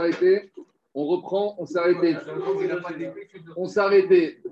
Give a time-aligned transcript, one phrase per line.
[0.00, 0.50] arrêté.
[0.94, 2.16] On reprend, on s'est arrêté.
[3.56, 4.42] On s'est arrêté.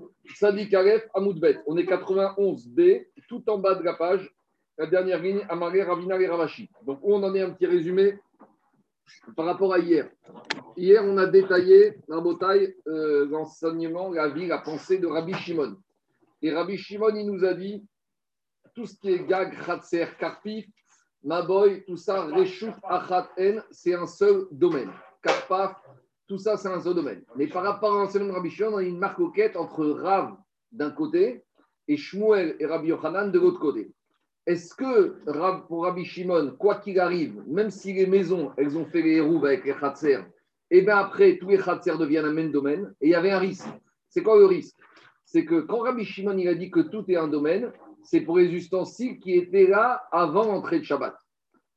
[1.13, 1.59] Amoudbet.
[1.67, 4.33] On est 91B, tout en bas de la page.
[4.77, 6.69] La dernière ligne, Amaré, Ravina et Ravashi.
[6.85, 8.17] Donc, on en est un petit résumé
[9.35, 10.09] par rapport à hier.
[10.77, 15.75] Hier, on a détaillé, dans Botaille, euh, l'enseignement, la vie, la pensée de Rabbi Shimon.
[16.41, 17.85] Et Rabbi Shimon, il nous a dit
[18.73, 20.65] tout ce qui est gag, khatser, karpif,
[21.23, 23.29] maboy, tout ça, reshut, achat,
[23.71, 24.91] c'est un seul domaine.
[25.21, 25.75] Karpaf,
[26.27, 27.23] tout ça, c'est un domaine.
[27.35, 30.35] Mais par rapport à l'enseignement de Rabbi Shimon, on a une marque quête entre Rav
[30.71, 31.43] d'un côté
[31.87, 33.91] et Shmuel et Rabbi Yochanan de l'autre côté.
[34.45, 35.17] Est-ce que
[35.67, 39.45] pour Rabbi Shimon, quoi qu'il arrive, même si les maisons, elles ont fait les hérouves
[39.45, 40.19] avec les khatser,
[40.71, 43.39] et bien après, tous les khatser deviennent un même domaine, et il y avait un
[43.39, 43.67] risque.
[44.07, 44.77] C'est quoi le risque?
[45.25, 47.71] C'est que quand Rabbi Shimon il a dit que tout est un domaine,
[48.03, 51.15] c'est pour les ustensiles qui étaient là avant l'entrée de Shabbat.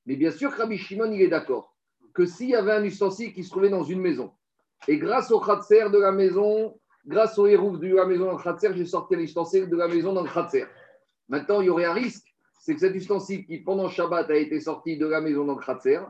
[0.06, 1.71] Mais bien sûr, Rabbi Shimon, il est d'accord
[2.14, 4.32] que s'il y avait un ustensile qui se trouvait dans une maison,
[4.88, 8.42] et grâce au khatser de la maison, grâce au hérouf de la maison dans le
[8.42, 10.66] khatser, j'ai sorti l'ustensile de la maison dans le khatser.
[11.28, 12.26] Maintenant, il y aurait un risque,
[12.60, 15.64] c'est que cet ustensile qui, pendant Shabbat, a été sorti de la maison dans le
[15.64, 16.00] khatser,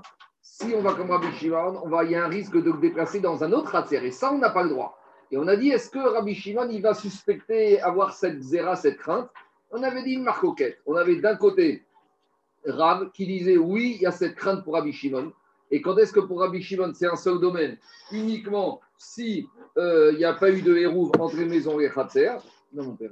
[0.42, 2.78] si on va comme Rabbi Shimon, on va, il y a un risque de le
[2.78, 4.04] déplacer dans un autre khatser.
[4.04, 4.98] Et ça, on n'a pas le droit.
[5.30, 8.98] Et on a dit, est-ce que Rabbi Shimon, il va suspecter avoir cette zéra, cette
[8.98, 9.30] crainte?
[9.70, 10.44] On avait dit une marque
[10.84, 11.86] On avait d'un côté
[12.66, 15.32] Rab qui disait, oui, il y a cette crainte pour Rabbi Shimon.
[15.72, 17.78] Et quand est-ce que pour Rabbi Shimon, c'est un seul domaine
[18.12, 19.48] Uniquement si
[19.78, 22.32] euh, il n'y a pas eu de hérouve entre les maisons et Khatser.
[22.74, 23.10] Non, mon père,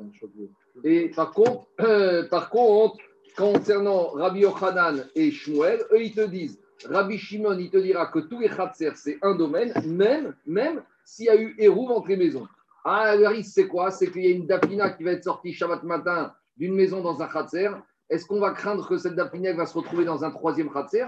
[0.85, 2.99] Et par contre, euh, par contre,
[3.37, 8.19] concernant Rabbi Yochanan et Shmuel, eux, ils te disent, Rabbi Shimon, il te dira que
[8.19, 12.17] tous les Khatser, c'est un domaine, même, même s'il y a eu hérouve entre les
[12.17, 12.47] maisons.
[12.85, 13.91] Ah, le risque, c'est quoi?
[13.91, 17.23] C'est qu'il y a une dapina qui va être sortie Shabbat matin d'une maison dans
[17.23, 17.71] un Khatser.
[18.11, 21.07] Est-ce qu'on va craindre que cette dapina va se retrouver dans un troisième Khatser?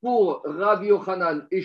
[0.00, 1.62] Pour Rabbi Yochanan et,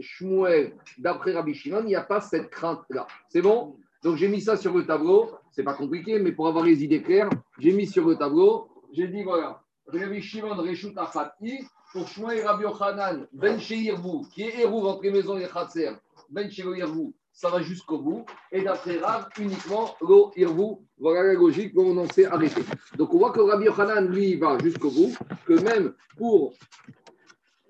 [0.00, 3.06] Shmuel, d'après Rabbi Shimon, il n'y a pas cette crainte-là.
[3.28, 3.76] C'est bon?
[4.02, 5.30] Donc j'ai mis ça sur le tableau.
[5.52, 8.68] C'est pas compliqué, mais pour avoir les idées claires, j'ai mis sur le tableau.
[8.92, 14.60] J'ai dit voilà, Rabbi Shimon Reshut Achati, pour Shmuel Rabbi Yochanan, Ben Sheirvou, qui est
[14.60, 15.92] héros entre les maisons et Khatser,
[16.30, 18.24] Ben Sheirvou, ça va jusqu'au bout.
[18.52, 20.84] Et d'après Rav, uniquement Lo Irvou.
[20.98, 22.62] Voilà la logique, bon, on s'est arrêté.
[22.96, 25.16] Donc on voit que Rabbi Yochanan, lui, va jusqu'au bout,
[25.46, 26.54] que même pour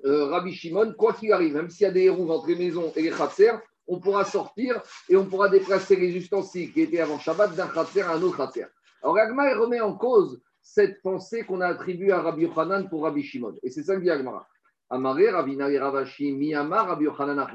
[0.04, 2.92] euh, Rabbi Shimon, quoi qu'il arrive, même s'il y a des héros entre les maisons
[2.96, 3.52] et les khatser,
[3.86, 8.02] on pourra sortir et on pourra déplacer les ustensiles qui étaient avant Shabbat d'un khatser
[8.02, 8.66] à un autre khatser.
[9.02, 13.22] Alors Agma remet en cause cette pensée qu'on a attribuée à Rabbi Yochanan pour Rabbi
[13.22, 13.56] Shimon.
[13.62, 14.46] Et c'est ça que dit Agmara.
[14.90, 17.46] Amaré, Rabbi Nari Ravashi, Miyama, Rabbi Yochanan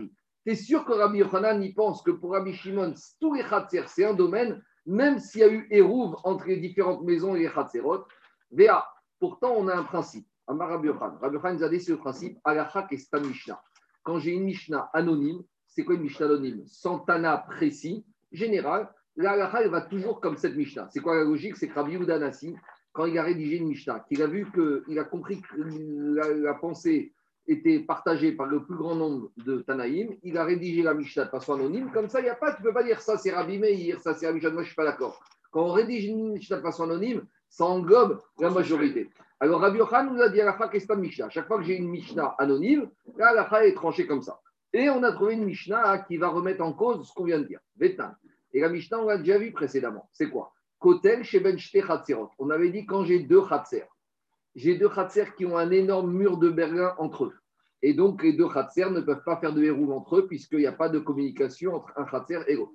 [0.46, 3.84] Tu es sûr que Rabbi Yochanan y pense que pour Rabbi Shimon, tous les khatser,
[3.88, 7.50] c'est un domaine, même s'il y a eu hérouve entre les différentes maisons et les
[7.50, 8.06] khatserot.
[8.52, 8.86] Véa,
[9.20, 10.28] pourtant on a un principe.
[10.48, 11.18] Amar Rabbi Yochanan.
[11.22, 13.62] Rabbi Yochanan nous a dit ce principe, Alachak et Stam Mishnah.
[14.04, 16.64] Quand j'ai une Mishnah anonyme, c'est quoi une Mishnah anonyme?
[16.68, 20.90] Santana précis, général, la elle va toujours comme cette Mishnah.
[20.92, 21.56] C'est quoi la logique?
[21.58, 22.56] C'est que Rabbi Nassi,
[22.92, 27.14] quand il a rédigé une Mishnah, qu'il a vu qu'il a compris que la, pensée
[27.48, 31.30] était partagée par le plus grand nombre de Tanaïm, il a rédigé la Mishnah de
[31.30, 31.92] façon anonyme.
[31.92, 34.00] Comme ça, il n'y a pas, tu ne peux pas dire ça c'est Rabbi Meir,
[34.00, 35.22] ça c'est Rabbi Moi, je ne suis pas d'accord.
[35.52, 39.10] Quand on rédige une Mishnah de façon anonyme, ça englobe la majorité.
[39.40, 41.30] Alors Rabbi Yochan nous a dit à la fin qu'est-ce Mishnah.
[41.30, 44.40] Chaque fois que j'ai une Mishnah anonyme, là, la fin est tranchée comme ça.
[44.72, 47.46] Et on a trouvé une Mishnah qui va remettre en cause ce qu'on vient de
[47.46, 47.60] dire.
[47.82, 50.10] Et la Mishnah, on l'a déjà vu précédemment.
[50.14, 50.54] C'est quoi?
[50.80, 51.58] Kotel chez Ben
[52.40, 53.84] On avait dit quand j'ai deux Khatser.
[54.56, 57.34] J'ai deux Khatser qui ont un énorme mur de Berlin entre eux.
[57.82, 60.68] Et donc, les deux Khatser ne peuvent pas faire de héros entre eux puisqu'il n'y
[60.68, 62.74] a pas de communication entre un Khatser et l'autre.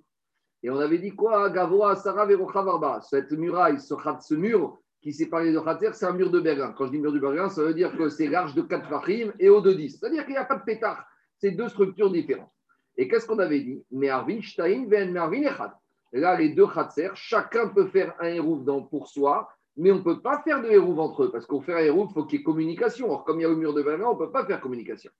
[0.63, 1.49] Et on avait dit quoi?
[1.49, 6.13] Gavoa, Sarah, Verocha, Cette muraille, ce, ce mur qui sépare les deux Khatser, c'est un
[6.13, 6.75] mur de Berlin.
[6.77, 9.33] Quand je dis mur de Berlin, ça veut dire que c'est large de 4 fachim
[9.39, 9.99] et haut de 10.
[9.99, 11.07] C'est-à-dire qu'il n'y a pas de pétard.
[11.39, 12.51] C'est deux structures différentes.
[12.97, 13.83] Et qu'est-ce qu'on avait dit?
[13.91, 15.73] Mervin, Stein, Ven, Mervin, Echad.
[16.13, 20.21] Là, les deux Khatser, chacun peut faire un hérouf pour soi, mais on ne peut
[20.21, 22.43] pas faire de hérouf entre eux, parce qu'au faire un hérouf, il faut qu'il y
[22.43, 23.11] ait communication.
[23.11, 25.11] Or, comme il y a le mur de Berlin, on ne peut pas faire communication.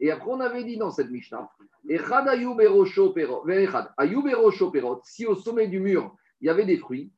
[0.00, 1.48] Et après, on avait dit dans cette Mishnah,
[5.04, 7.12] si au sommet du mur, il y avait des fruits,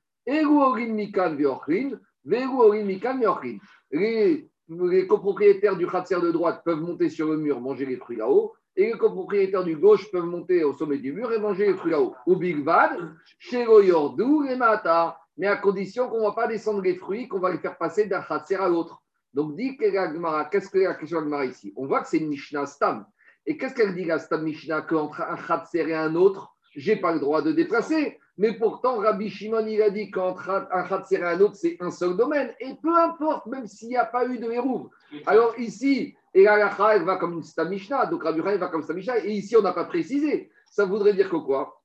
[3.90, 8.54] les, copropriétaires du Khatser de droite peuvent monter sur le mur, manger les fruits là-haut,
[8.76, 11.92] et les copropriétaires du gauche peuvent monter au sommet du mur et manger les fruits
[11.92, 12.14] là-haut.
[12.26, 13.14] Ou Big Bad,
[13.52, 17.52] Yordu et Mata, mais à condition qu'on ne va pas descendre les fruits, qu'on va
[17.52, 19.02] les faire passer d'un Khatser à l'autre.
[19.32, 21.72] Donc, dit qu'est-ce que la question de ici?
[21.76, 23.04] On voit que c'est une Mishnah Stam.
[23.46, 24.82] Et qu'est-ce qu'elle dit, la Stam Mishnah?
[24.82, 28.18] Qu'entre un Khatser et un autre, je n'ai pas le droit de déplacer.
[28.36, 31.90] Mais pourtant, Rabbi Shimon, il a dit qu'entre un Khatser et un autre, c'est un
[31.90, 32.52] seul domaine.
[32.58, 34.88] Et peu importe, même s'il n'y a pas eu de Hérouv.
[35.26, 39.24] Alors ici, Et la va comme une donc Rabbi Yochanan va comme Stamishna.
[39.24, 40.50] Et ici, on n'a pas précisé.
[40.68, 41.80] Ça voudrait dire que quoi?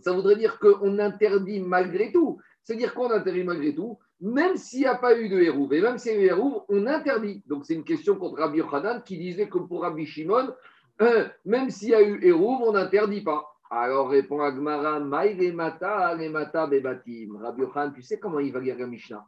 [0.00, 2.38] Ça voudrait dire qu'on interdit malgré tout.
[2.62, 5.72] C'est-à-dire qu'on interdit malgré tout, même s'il n'y a pas eu de Hérouv.
[5.72, 7.42] Et même s'il y a eu Hérouv, on interdit.
[7.48, 10.54] Donc c'est une question contre Rabbi Yochanan qui disait que pour Rabbi Shimon,
[11.02, 13.44] euh, même s'il y a eu Hérouv, on n'interdit pas.
[13.72, 17.36] Alors répond Agmara, Maï mata, mata bebatim.
[17.36, 19.24] Rabbi Yochanan, tu sais comment il va lire la Mishnah?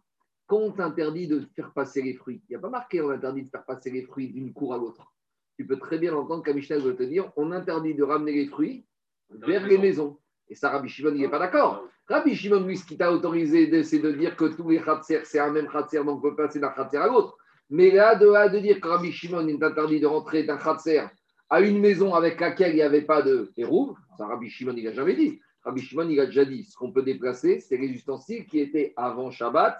[0.48, 3.44] Quand on t'interdit de faire passer les fruits, il n'y a pas marqué on interdit
[3.44, 5.14] de faire passer les fruits d'une cour à l'autre.
[5.56, 8.48] Tu peux très bien entendre qu'à Mishnah veut te dire on interdit de ramener les
[8.48, 8.84] fruits
[9.30, 10.18] vers les maisons.
[10.48, 11.84] Et ça, Rabbi Shimon, il n'est pas d'accord.
[12.08, 15.38] Rabbi Shimon, lui, ce qui t'a autorisé, c'est de dire que tous les khatser, c'est
[15.38, 17.36] un même khatser, donc on peut passer d'un khatser à l'autre.
[17.70, 21.04] Mais là, de, là, de dire que Rabbi Shimon, il interdit de rentrer d'un khatser
[21.52, 24.84] à une maison avec laquelle il n'y avait pas de hérouve, ça, Rabbi Shimon, il
[24.84, 25.38] n'a jamais dit.
[25.64, 28.94] Rabbi Shimon, il a déjà dit, ce qu'on peut déplacer, c'est les ustensiles qui étaient
[28.96, 29.78] avant Shabbat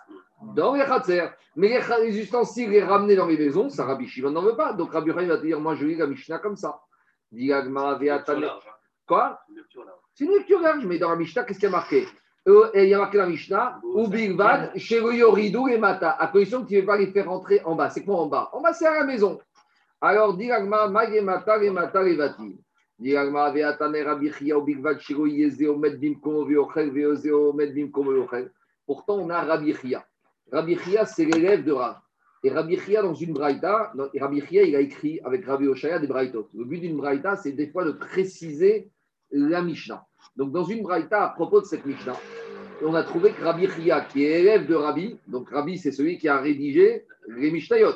[0.55, 1.29] dans les khatser.
[1.57, 4.75] Mais les, ustensiles les ramener dans les maisons, ça, Rabbi Shimon n'en veut pas.
[4.75, 6.79] Donc Rabbi Shimon va te dire, moi, je lis la Mishnah comme ça.
[9.07, 9.41] Quoi
[10.15, 12.07] C'est une lecture large, mais dans la Mishnah, qu'est-ce qu'il y a marqué?
[12.49, 16.65] Euh, il y a marqué la Mishnah, ou Bilvad, chez Yoridou et Mata, à condition
[16.65, 17.89] que tu ne veux pas les faire rentrer en bas.
[17.89, 18.51] C'est quoi en bas?
[18.53, 19.41] En bas, c'est à la maison.
[20.04, 20.50] Alors, Vati.
[22.99, 24.56] Diragma, Veatane, Rabichia.
[28.84, 30.04] Pourtant, on a Rabichia.
[30.50, 32.00] Rabichia, c'est l'élève de Rav.
[32.44, 36.08] Et Rabbi Chia, dans une braïta, Rabbi Chia, il a écrit avec Rabbi Oshaya des
[36.08, 36.49] braïtot.
[36.54, 38.90] Le but d'une braïta, c'est des fois de préciser
[39.31, 40.04] la Mishnah.
[40.34, 42.16] Donc, dans une braïta, à propos de cette Mishnah,
[42.84, 46.19] on a trouvé que Rabbi Chia, qui est élève de Rabbi, donc Rabbi, c'est celui
[46.19, 47.93] qui a rédigé les Mishnayot.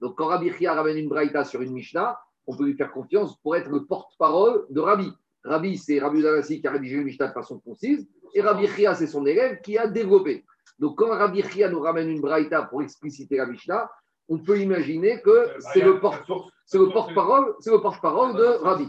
[0.00, 3.36] Donc, quand Rabbi Chia ramène une braïta sur une Mishnah, on peut lui faire confiance
[3.40, 5.10] pour être le porte-parole de Rabbi.
[5.44, 8.94] Rabbi, c'est Rabbi Zanassi qui a rédigé le Mishnah de façon concise, et Rabbi Chia,
[8.94, 10.44] c'est son élève qui a développé.
[10.78, 13.90] Donc, quand Rabbi Chia nous ramène une braïta pour expliciter la Mishnah,
[14.28, 18.88] on peut imaginer que c'est le porte-parole porte-parole de Rabbi.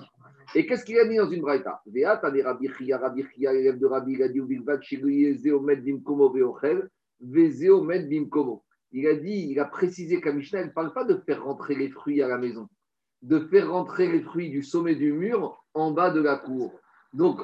[0.55, 1.81] Et qu'est-ce qu'il a dit dans une braïta?
[1.85, 4.41] Rabbi Chia, Rabbi Chia, élève de Rabbi, il a dit
[8.91, 11.75] il a dit, il a précisé qu'à Mishnah, il ne parle pas de faire rentrer
[11.75, 12.67] les fruits à la maison,
[13.21, 16.79] de faire rentrer les fruits du sommet du mur en bas de la cour.
[17.13, 17.41] Donc,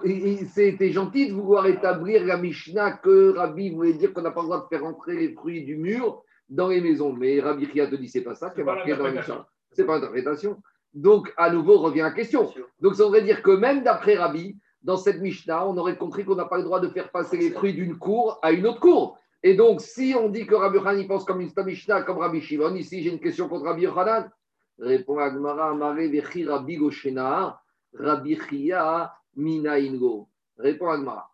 [0.54, 4.48] c'était gentil de vouloir établir la Mishnah que Rabbi voulait dire qu'on n'a pas le
[4.48, 7.14] droit de faire rentrer les fruits du mur dans les maisons.
[7.14, 9.48] Mais Rabbi Ria te dit c'est pas ça qui est marqué dans la Mishnah.
[9.72, 10.62] C'est pas l'interprétation.
[10.94, 12.52] Donc, à nouveau, revient la question.
[12.80, 16.36] Donc, ça voudrait dire que même d'après Rabbi, dans cette Mishnah, on aurait compris qu'on
[16.36, 19.18] n'a pas le droit de faire passer les fruits d'une cour à une autre cour.
[19.46, 22.76] Et donc, si on dit que Rabbi Yochanan pense comme une Mishnah, comme Rabbi Shimon,
[22.76, 24.32] ici j'ai une question contre Rabbi Yochanan.
[24.80, 27.60] Répond Agmara, Amare, Vechi, Rabbi Goshena,
[27.94, 30.30] Rabbi Chia, Mina Ingo.
[30.58, 31.30] Répond Agmara.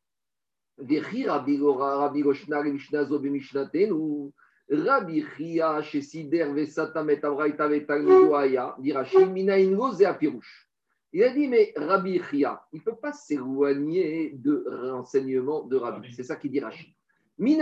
[0.79, 4.33] Vechi, Rabbi Goshena, Mishnah Zo, Mishnatenu.
[4.71, 10.67] Rabbi Chia, chez Sider, Vesata, Metabraita, Vetangoaya, dira Mina Ingo, Zeapirouche.
[11.13, 16.11] Il a dit, mais Rabbi Chia, il ne peut pas s'éloigner de renseignements de Rabbi.
[16.13, 16.95] C'est ça qu'il dit Rashi.
[17.41, 17.55] Dit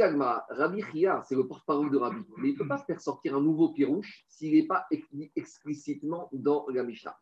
[0.00, 3.40] Rabbi Chia, c'est le porte-parole de Rabbi, mais il ne peut pas faire sortir un
[3.40, 4.86] nouveau pirouche s'il n'est pas
[5.34, 7.16] explicitement dans la Mishnah.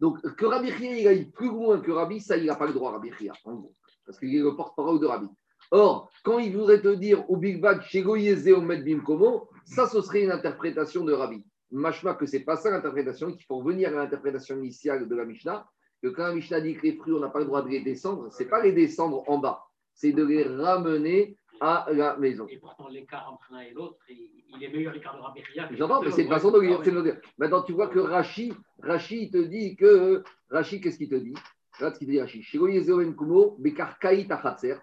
[0.00, 2.72] Donc, que Rabbi Chia il aille plus loin que Rabbi, ça, il n'a pas le
[2.72, 3.74] droit, Rabbi Chia, en gros,
[4.06, 5.28] parce qu'il est le porte-parole de Rabbi.
[5.70, 10.22] Or, quand il voudrait te dire au Big Bad, au Medbim Komo, ça, ce serait
[10.22, 11.44] une interprétation de Rabbi.
[11.70, 15.24] Machma que ce n'est pas ça l'interprétation, qu'il faut revenir à l'interprétation initiale de la
[15.24, 15.66] Mishnah,
[16.02, 17.80] que quand la Mishnah dit que les fruits, on n'a pas le droit de les
[17.80, 22.46] descendre, ce n'est pas les descendre en bas, c'est de les ramener à la maison.
[22.48, 25.42] Et pourtant, l'écart entre l'un et l'autre, il est meilleur l'écart de Rabbi
[25.76, 27.20] J'entends, mais c'est une façon de le dire.
[27.38, 30.24] Maintenant, tu vois que Rachi, Rachi te dit que.
[30.50, 31.34] Rachi, qu'est-ce qu'il te dit?
[31.76, 32.44] Regarde ce qu'il dit Rachi.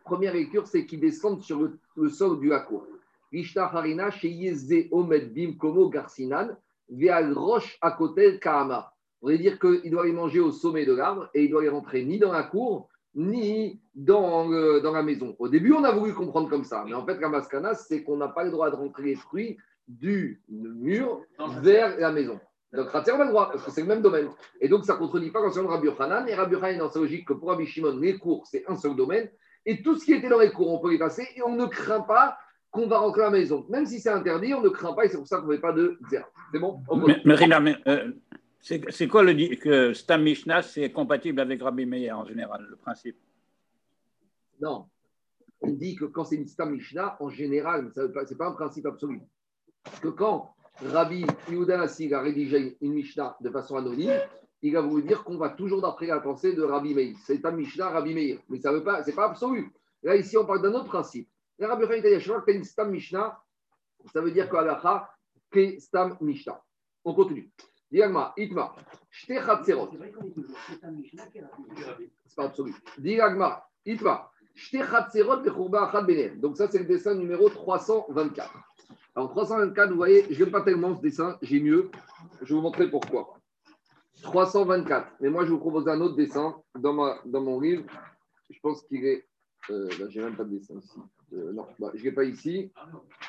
[0.03, 2.87] Première lecture, c'est qu'ils descendent sur le, le sol du Hakour.
[3.31, 4.09] Vishta Harina,
[4.91, 6.55] Omed Bim Komo Garsinan,
[6.89, 8.93] Veal Roche à côté Kahama.
[9.21, 11.69] On veut dire qu'il doit les manger au sommet de l'arbre et il doit les
[11.69, 14.47] rentrer ni dans la cour, ni dans,
[14.79, 15.35] dans la maison.
[15.39, 18.17] Au début, on a voulu comprendre comme ça, mais en fait, la maskana, c'est qu'on
[18.17, 21.21] n'a pas le droit de rentrer les fruits du mur
[21.61, 22.39] vers la maison.
[22.73, 24.29] Donc, Ratzer a le droit, parce que c'est le même domaine.
[24.59, 26.27] Et donc, ça ne contredit pas de Rabbi Yochanan.
[26.27, 28.75] Et Rabbi Yochanan est dans sa logique que pour Rabbi Shimon, les cours, c'est un
[28.75, 29.29] seul domaine.
[29.65, 31.25] Et tout ce qui était dans les cours, on peut y passer.
[31.35, 32.37] Et on ne craint pas
[32.77, 33.65] qu'on va rentrer à la maison.
[33.69, 35.05] Même si c'est interdit, on ne craint pas.
[35.05, 36.25] Et c'est pour ça qu'on ne met pas de zéro.
[36.51, 38.11] C'est bon Mais, mais, euh,
[38.59, 42.75] c'est quoi le dit que Stam Mishnah, c'est compatible avec Rabbi Meir en général, le
[42.75, 43.17] principe?
[44.61, 44.85] Non.
[45.61, 48.85] On dit que quand c'est une Stam Mishnah, en général, ce n'est pas un principe
[48.85, 49.21] absolu.
[49.83, 50.53] Parce que quand
[50.85, 54.19] Rabbi Yehuda Nassi a rédigé une Mishnah de façon anonyme,
[54.61, 57.15] il va vous dire qu'on va toujours d'après la pensée de Rabbi Meir.
[57.25, 58.39] C'est un Mishnah Rabbi Meir.
[58.49, 59.71] Mais ça veut pas, c'est pas absolu.
[60.03, 61.27] Là, ici, on parle d'un autre principe.
[61.59, 63.41] La Rabbi il que une Stam Mishnah,
[64.13, 65.09] ça veut dire qu'Alacha,
[65.49, 66.61] que Stam Mishnah.
[67.03, 67.49] On continue.
[67.89, 68.75] Diagma, Itma,
[69.09, 69.89] Shte Chatzerot.
[72.25, 72.75] C'est pas absolu.
[72.97, 76.39] Diagma, Itma, Shte Chatzerot Bechurba Benem.
[76.39, 78.51] Donc, ça, c'est le dessin numéro 324.
[79.15, 81.89] Alors, 324, vous voyez, je n'aime pas tellement ce dessin, j'ai mieux.
[82.41, 83.39] Je vais vous montrer pourquoi.
[84.21, 85.13] 324.
[85.21, 87.85] Mais moi, je vous propose un autre dessin dans, ma, dans mon livre.
[88.49, 89.27] Je pense qu'il est.
[89.69, 90.99] Euh, là, j'ai même pas de dessin ici.
[91.33, 92.71] Euh, non, bah, je ne pas ici.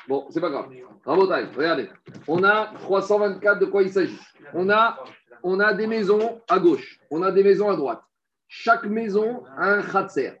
[0.07, 0.69] Bon, c'est pas grave.
[1.05, 1.89] Rabotaille, regardez.
[2.27, 4.19] On a 324, de quoi il s'agit
[4.53, 4.97] on a,
[5.43, 8.01] on a des maisons à gauche, on a des maisons à droite.
[8.47, 10.33] Chaque maison a un khatser.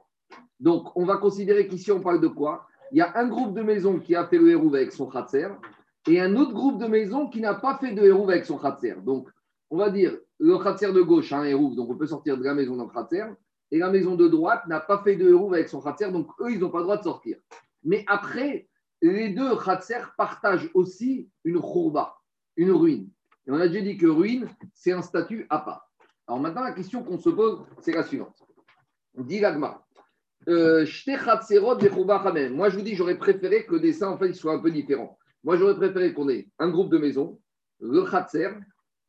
[0.59, 2.65] Donc, on va considérer qu'ici, on parle de quoi?
[2.91, 5.47] Il y a un groupe de maisons qui a fait le hérouve avec son khatser
[6.07, 8.95] et un autre groupe de maisons qui n'a pas fait de hérouve avec son khatser.
[9.03, 9.29] Donc,
[9.69, 12.43] on va dire, le khatser de gauche a un hérouve, donc on peut sortir de
[12.43, 13.25] la maison dans le khatser.
[13.71, 16.51] Et la maison de droite n'a pas fait de hérouve avec son khatser, donc eux,
[16.51, 17.37] ils n'ont pas le droit de sortir.
[17.83, 18.67] Mais après,
[19.01, 22.17] les deux khatser partagent aussi une khourba,
[22.55, 23.09] une ruine.
[23.47, 25.89] Et on a déjà dit que ruine, c'est un statut à part.
[26.27, 28.43] Alors maintenant, la question qu'on se pose, c'est la suivante.
[29.15, 29.83] Dit l'agma.
[30.47, 34.71] Euh, Moi, je vous dis, j'aurais préféré que le dessin, en fait, soit un peu
[34.71, 35.17] différent.
[35.43, 37.39] Moi, j'aurais préféré qu'on ait un groupe de maisons,
[37.79, 38.49] le khatser,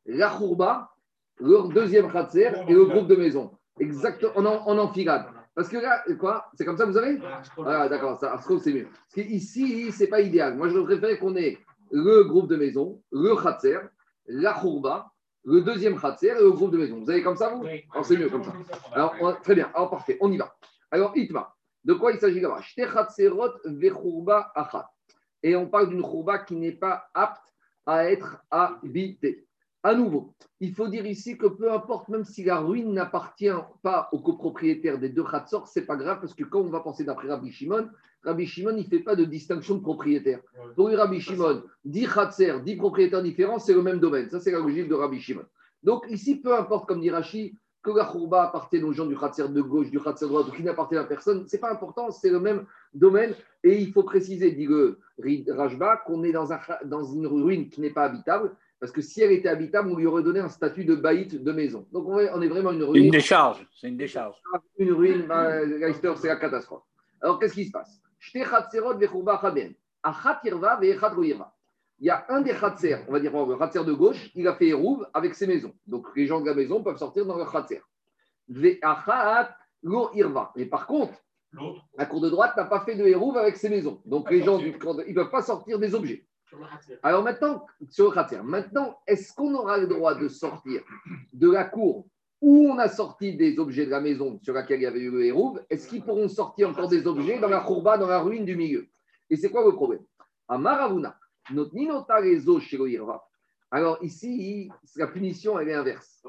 [0.05, 0.91] la khourba,
[1.39, 3.51] le deuxième khatser et le groupe de maisons.
[3.79, 5.25] Exactement, en, en enfilade.
[5.55, 7.19] Parce que là, quoi C'est comme ça, vous avez
[7.65, 8.85] Ah, d'accord, ça, c'est mieux.
[9.13, 10.55] Parce qu'ici, ce n'est pas idéal.
[10.55, 11.57] Moi, je préfère qu'on ait
[11.91, 13.77] le groupe de maisons, le khatser,
[14.27, 15.11] la khourba,
[15.43, 16.99] le deuxième khatser et le groupe de maisons.
[17.01, 17.83] Vous avez comme ça, vous Oui.
[17.91, 18.53] Alors, c'est mieux comme ça.
[18.93, 19.69] Alors, on- très bien.
[19.73, 20.17] Alors, parfait.
[20.21, 20.55] On y va.
[20.91, 21.53] Alors, Itma.
[21.83, 22.61] De quoi il s'agit là-bas?
[25.43, 27.41] Et on parle d'une khourba qui n'est pas apte
[27.87, 29.47] à être habitée.
[29.83, 33.49] À nouveau, il faut dire ici que peu importe, même si la ruine n'appartient
[33.81, 37.03] pas au copropriétaire des deux khatsor, c'est pas grave parce que quand on va penser
[37.03, 37.89] d'après Rabbi Shimon,
[38.23, 40.39] Rabbi Shimon, il ne fait pas de distinction de propriétaire.
[40.75, 44.29] Pour lui, Rabbi Shimon, 10 khatser, 10 propriétaires différents, c'est le même domaine.
[44.29, 45.45] Ça, c'est la logique de Rabbi Shimon.
[45.81, 49.47] Donc ici, peu importe, comme dit Rashi, que la khourba appartienne aux gens du khatser
[49.49, 52.29] de gauche, du khatser de droite, ou qui n'appartient à personne, c'est pas important, c'est
[52.29, 53.33] le même domaine.
[53.63, 54.99] Et il faut préciser, dit le
[55.47, 59.21] Rajba, qu'on est dans, un, dans une ruine qui n'est pas habitable, parce que si
[59.21, 61.87] elle était habitable, on lui aurait donné un statut de baït de maison.
[61.93, 63.11] Donc on est on est vraiment une C'est une ruine.
[63.11, 63.67] décharge.
[63.79, 64.35] C'est une décharge.
[64.79, 66.81] Une ruine, bah, Geister, c'est la catastrophe.
[67.21, 68.01] Alors qu'est-ce qui se passe?
[71.99, 74.55] Il y a un des khatser, on va dire le khatser de gauche, il a
[74.55, 75.75] fait Hérouv avec ses maisons.
[75.85, 77.81] Donc les gens de la maison peuvent sortir dans leur khatser.
[78.47, 78.79] Mais
[80.65, 81.13] par contre,
[81.53, 84.01] L'autre, la cour de droite n'a pas fait de Hérouv avec ses maisons.
[84.05, 86.25] Donc les gens, du, ils ne peuvent pas sortir des objets.
[87.03, 90.81] Alors maintenant, sur le maintenant, est-ce qu'on aura le droit de sortir
[91.33, 92.07] de la cour
[92.41, 95.11] où on a sorti des objets de la maison sur laquelle il y avait eu
[95.11, 98.45] le hérouve Est-ce qu'ils pourront sortir encore des objets dans la courba, dans la ruine
[98.45, 98.87] du milieu?
[99.29, 100.03] Et c'est quoi le problème?
[100.47, 101.17] Amaravuna,
[101.51, 103.23] notre ninota rezo irva.
[103.69, 106.23] Alors ici, la punition, elle est inverse.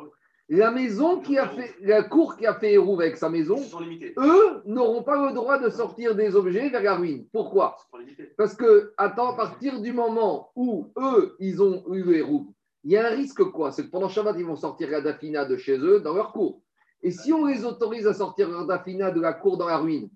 [0.54, 3.56] La maison qui a fait, la cour qui a fait hérouve avec sa maison,
[4.18, 7.24] eux n'auront pas le droit de sortir des objets vers la ruine.
[7.32, 7.78] Pourquoi?
[8.36, 12.48] Parce que, attends, à partir du moment où eux, ils ont eu le héros,
[12.84, 13.72] il y a un risque quoi?
[13.72, 16.60] C'est que pendant Shabbat, ils vont sortir la dafina de chez eux dans leur cour.
[17.02, 20.10] Et si on les autorise à sortir leur dafina de la cour dans la ruine,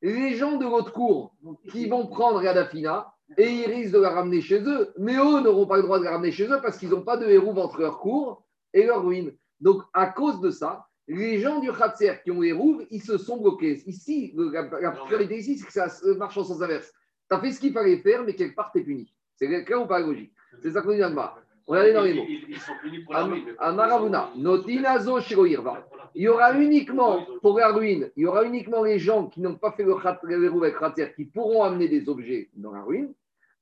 [0.00, 1.34] les gens de l'autre cour
[1.70, 5.40] qui vont prendre la dafina et ils risquent de la ramener chez eux, mais eux
[5.42, 7.52] n'auront pas le droit de la ramener chez eux parce qu'ils n'ont pas de héros
[7.58, 9.32] entre leur cour et leur ruine.
[9.62, 13.38] Donc, à cause de ça, les gens du Khatser qui ont héros, ils se sont
[13.40, 13.82] bloqués.
[13.86, 15.86] Ici, le- la, la particularité ici, c'est que ça
[16.18, 16.92] marche en sens inverse.
[17.30, 19.12] Tu as fait ce qu'il fallait faire, mais quelque part, tu es puni.
[19.36, 21.34] C'est clair ou pas logique C'est ça qu'on dit dans le bas.
[21.66, 22.24] Regardez dans les mots.
[22.28, 23.54] Ils, ils sont punis pour la ruine.
[23.58, 25.86] Amaravuna, Notinazo Shiroirva.
[26.14, 29.54] Il y aura uniquement, pour la ruine, il y aura uniquement les gens qui n'ont
[29.56, 33.14] pas fait le le avec Khatser qui pourront amener des objets dans la ruine.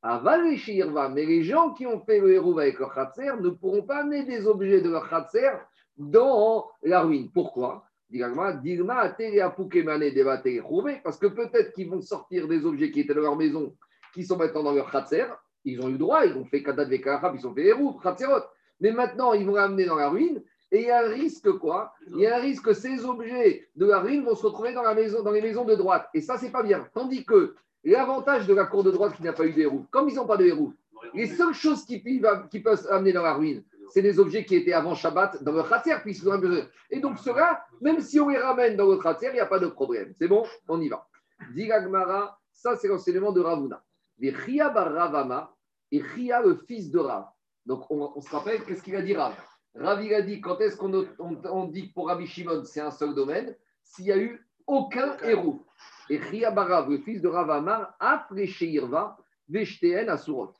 [0.02, 3.50] Aval et Shirva, mais les gens qui ont fait le héros avec leur Khatser ne
[3.50, 5.50] pourront pas amener des objets de leur Khatser
[6.00, 7.30] dans la ruine.
[7.33, 7.85] Pourquoi?
[11.04, 13.76] Parce que peut-être qu'ils vont sortir des objets qui étaient dans leur maison,
[14.12, 15.26] qui sont maintenant dans leur Khatser.
[15.64, 18.42] Ils ont eu droit, ils ont fait Kadat Vekarab, ils ont fait héros, Khatserot.
[18.80, 20.42] Mais maintenant, ils vont l'amener dans la ruine.
[20.73, 21.92] Et il y a un risque quoi?
[22.09, 24.83] Il y a un risque que ces objets de la ruine vont se retrouver dans,
[24.83, 26.09] la maison, dans les maisons de droite.
[26.14, 26.88] Et ça, c'est pas bien.
[26.95, 27.54] Tandis que
[27.85, 30.26] l'avantage de la cour de droite qui n'a pas eu de héros, comme ils n'ont
[30.26, 30.73] pas de héros,
[31.14, 34.73] les seules choses qui, peuvent- peuvent amener dans la ruine, c'est des objets qui étaient
[34.73, 36.66] avant Shabbat dans le khatser, puisqu'ils ont un besoin.
[36.90, 39.59] Et donc, ceux-là, même si on les ramène dans le khatser, il n'y a pas
[39.59, 40.14] de problème.
[40.18, 41.06] C'est bon On y va.
[41.54, 43.82] Digagmara, ça, c'est l'enseignement de Ravuna.
[44.18, 45.54] Les Chia bar Ravama
[45.90, 47.26] et Chia, le fils de Rav.
[47.66, 49.35] Donc, on, on se rappelle, qu'est-ce qu'il a dit Rav?
[49.75, 52.80] Rav, il a dit, quand est-ce qu'on on- on dit que pour Rabbi Shimon, c'est
[52.80, 53.56] un seul domaine?
[53.82, 55.64] S'il y a eu aucun héros.
[56.09, 59.16] Et Ria Barav, le fils de Ravamar, a fléché Irva,
[59.49, 60.52] Veshteen à Surot.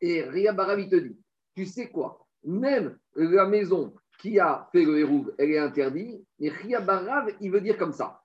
[0.00, 1.16] Et Ria Barav, il te dit,
[1.54, 2.21] tu sais quoi?
[2.44, 6.24] Même la maison qui a fait le hérouv, elle est interdite.
[6.40, 8.20] Et Ria Barav, il veut dire comme ça.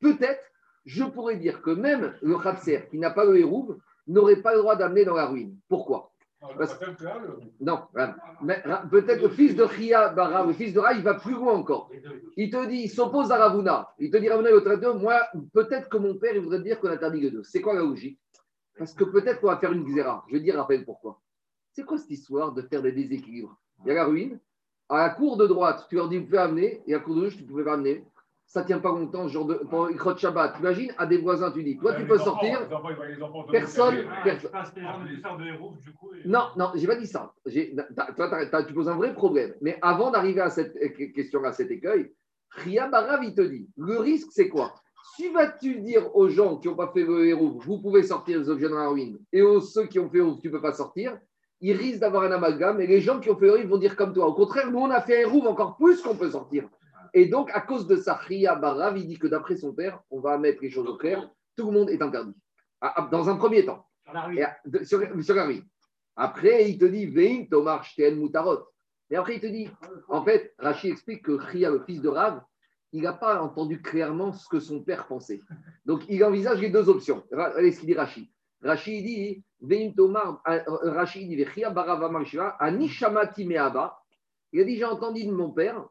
[0.00, 0.40] Peut-être,
[0.84, 4.60] je pourrais dire que même le Khatser qui n'a pas le hérouv n'aurait pas le
[4.60, 5.56] droit d'amener dans la ruine.
[5.68, 6.12] Pourquoi?
[6.58, 6.78] Parce-
[7.60, 7.80] Non,
[8.42, 11.54] mais peut-être le fils de Ria Barav, le fils de Ra, il va plus loin
[11.54, 11.90] encore.
[12.36, 13.88] Il te dit, il s'oppose à Ravuna.
[13.98, 16.60] Il te dit, Ravuna, il est au traité, moi, peut-être que mon père, il voudrait
[16.60, 17.42] dire qu'on interdit les deux.
[17.42, 18.20] C'est quoi la logique?
[18.78, 20.24] Parce que peut-être qu'on va faire une xéra.
[20.28, 21.20] Je vais dire, rappelle pourquoi?
[21.76, 23.54] C'est quoi cette histoire de faire des déséquilibres?
[23.84, 24.40] Il y a la ruine.
[24.88, 26.80] À la cour de droite, tu leur dis, vous pouvez amener.
[26.86, 28.02] Et à la cour de gauche, tu ne pouvais pas amener.
[28.46, 29.56] Ça ne tient pas longtemps, ce genre de.
[29.56, 32.60] Pour Ikrot Shabbat, tu imagines, à des voisins, tu dis, toi, tu peux sortir.
[33.50, 33.94] Personne-
[34.54, 34.64] Ah,
[36.24, 37.34] Non, non, j'ai pas dit ça.
[37.44, 39.52] Toi, tu poses un vrai problème.
[39.60, 40.78] Mais avant d'arriver à cette
[41.12, 42.10] question, à cet écueil,
[42.52, 44.72] Ria Barav, il te dit, le risque, c'est quoi?
[45.16, 48.48] Si vas-tu dire aux gens qui n'ont pas fait le héros, vous pouvez sortir les
[48.48, 50.72] objets dans la ruine, et aux ceux qui ont fait héros, tu ne peux pas
[50.72, 51.18] sortir,
[51.60, 54.12] ils risquent d'avoir un amalgame, et les gens qui ont fait ils vont dire comme
[54.12, 54.26] toi.
[54.26, 56.68] Au contraire, nous, on a fait un héros encore plus qu'on peut sortir.
[57.14, 60.20] Et donc, à cause de ça, Ria Barav, il dit que d'après son père, on
[60.20, 62.34] va mettre les choses au clair, tout le monde est interdit.
[62.80, 63.86] Ah, ah, Dans un premier temps.
[64.06, 64.42] Et rue.
[64.42, 65.64] à- de- sur, sur la ruine.
[66.14, 68.60] Après, il te dit Vein Tomar Shteen Mutarot.
[69.10, 69.68] Et après, il te dit
[70.08, 72.42] en fait, Rachid explique que Ria, le fils de Rav,
[72.92, 75.40] il n'a pas entendu clairement ce que son père pensait.
[75.84, 77.24] Donc, il envisage les deux options.
[77.30, 78.28] Regardez ce qu'il dit Rachid.
[78.62, 79.90] Rachid dit euh,
[80.48, 83.98] euh, Rachid dit Vechia Barava Marshiva, Anishamati Meaba.
[84.52, 85.84] Il a dit J'ai entendu de mon père,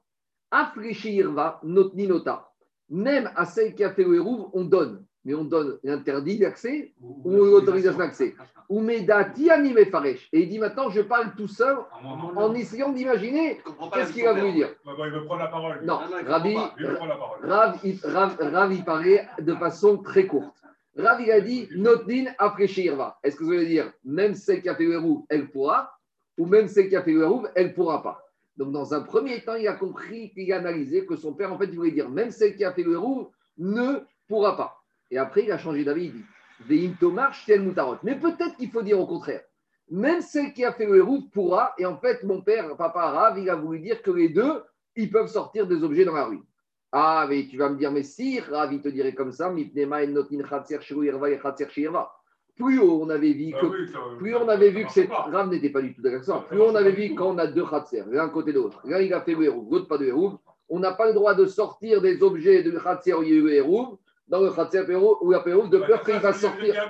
[1.64, 2.50] Nota.
[2.90, 5.06] Même à celle qui a fait le hérouve, on donne.
[5.24, 8.36] Mais on donne l'interdit d'accès ou l'autorisation d'accès.
[8.70, 10.30] ou Medati animé faresh.
[10.32, 11.78] Et il dit maintenant, je parle tout seul
[12.36, 13.60] en essayant d'imaginer
[13.92, 14.70] qu'est-ce qu'il a voulu dire.
[14.86, 15.80] Il veut prendre la parole.
[15.80, 15.88] lui.
[15.88, 17.40] Non, Ah non, il Il veut prendre la parole.
[17.44, 20.65] Rav, il, Rav, Rav, il parlait de façon très courte.
[20.98, 23.20] Rav, il a dit Notnin après Shirva.
[23.24, 25.92] Est-ce que vous allez dire même celle qui a fait le héros, elle pourra
[26.38, 28.22] Ou même celle qui a fait le héros, elle pourra pas?
[28.56, 31.58] Donc, dans un premier temps, il a compris, il a analysé que son père, en
[31.58, 34.82] fait, il voulait dire même celle qui a fait le héros ne pourra pas.
[35.12, 36.14] Et après, il a changé d'avis.
[36.70, 36.96] Il dit.
[38.04, 39.42] Mais peut-être qu'il faut dire au contraire.
[39.90, 41.74] Même celle qui a fait le héros pourra.
[41.78, 44.64] Et en fait, mon père, papa Rav, il a voulu dire que les deux,
[44.96, 46.40] ils peuvent sortir des objets dans la rue.
[46.98, 49.50] Ah, mais tu vas me dire, mais si, Rav, il te dirait comme ça.
[52.56, 53.66] Plus haut on avait vu Ah que.
[53.66, 55.28] oui, ça- Plus on avait vu que pas.
[55.30, 56.46] Rav n'était pas du tout d'accord ça.
[56.48, 57.16] Plus on avait vu tout.
[57.16, 58.80] quand on a deux Khatser, l'un côté de l'autre.
[58.86, 60.40] L'un, il a fait le l'autre pas de héros.
[60.70, 63.60] On n'a pas le droit de sortir des objets de Khatser où il y a
[63.60, 63.64] eu
[64.30, 66.90] dans le Khatser ou la de Bah, peur qu'il va sortir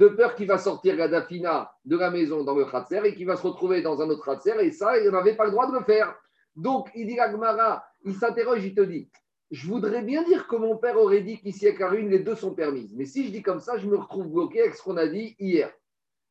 [0.00, 3.26] de peur qu'il va sortir la dafina de la maison dans le khatser et qu'il
[3.26, 5.74] va se retrouver dans un autre khatser et ça, il n'avait pas le droit de
[5.78, 6.14] le faire.
[6.56, 9.08] Donc, il dit à Gmara, il s'interroge, il te dit,
[9.50, 12.54] je voudrais bien dire que mon père aurait dit qu'ici à Karine, les deux sont
[12.54, 12.94] permises.
[12.96, 15.36] Mais si je dis comme ça, je me retrouve bloqué avec ce qu'on a dit
[15.38, 15.70] hier.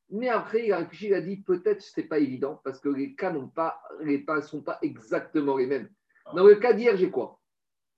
[0.10, 2.90] Mais après, il a réfléchi, il a dit, peut-être ce n'est pas évident parce que
[2.90, 5.90] les cas n'ont pas, les cas ne sont pas exactement les mêmes.
[6.36, 7.40] Dans le cas d'hier, j'ai quoi?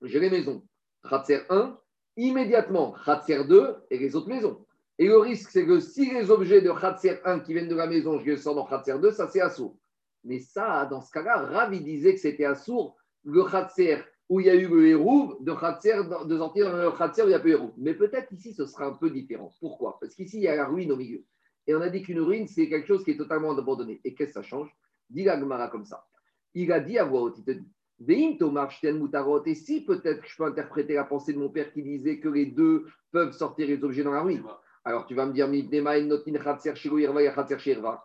[0.01, 0.63] J'ai les maisons.
[1.09, 1.77] Khatser 1,
[2.17, 4.65] immédiatement Khatser 2 et les autres maisons.
[4.99, 7.87] Et le risque, c'est que si les objets de Khatser 1 qui viennent de la
[7.87, 9.77] maison, je les sors dans Khatser 2, ça c'est assourd.
[10.23, 13.97] Mais ça, dans ce cas-là, Rav, il disait que c'était assourd le Khatser
[14.29, 17.25] où il y a eu le héros de Khatser, de sortir dans le Khatser où
[17.25, 17.73] il n'y a pas héros.
[17.77, 19.53] Mais peut-être ici, ce sera un peu différent.
[19.59, 19.97] Pourquoi?
[19.99, 21.23] Parce qu'ici, il y a la ruine au milieu.
[21.67, 24.01] Et on a dit qu'une ruine, c'est quelque chose qui est totalement abandonné.
[24.03, 24.75] Et qu'est-ce que ça change?
[25.09, 26.05] Dit la Gemara comme ça.
[26.53, 27.67] Il a dit à voix haute, il te dit.
[28.05, 32.27] Et si peut-être que je peux interpréter la pensée de mon père qui disait que
[32.27, 34.43] les deux peuvent sortir les objets dans la ruine.
[34.83, 35.47] Alors tu vas me dire.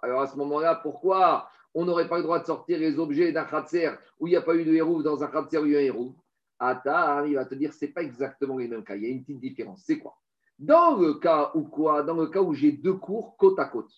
[0.03, 3.45] Alors à ce moment-là, pourquoi on n'aurait pas le droit de sortir les objets d'un
[3.45, 5.77] Khatser où il n'y a pas eu de héros dans un Khatser où il y
[5.77, 6.15] a un héros
[6.59, 8.97] Ata, il va te dire, c'est pas exactement les mêmes cas.
[8.97, 9.83] Il y a une petite différence.
[9.87, 10.17] C'est quoi?
[10.59, 12.03] Dans le cas où quoi?
[12.03, 13.93] Dans le cas où j'ai deux cours côte à côte.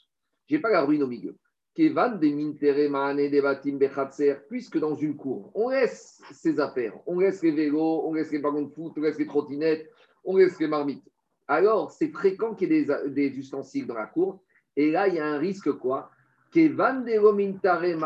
[0.46, 1.36] J'ai pas la ruine au milieu.
[1.74, 6.94] Kevan de Mintere Mahane de Batim Bechatser, puisque dans une cour, on laisse ses affaires,
[7.06, 9.88] on laisse les vélos, on laisse les ballons de foot, on laisse les trottinettes,
[10.24, 11.08] on laisse les marmites.
[11.46, 14.42] Alors, c'est fréquent qu'il y ait des, des ustensiles dans la cour,
[14.76, 16.10] et là, il y a un risque quoi?
[16.52, 17.96] Kevan de Romintare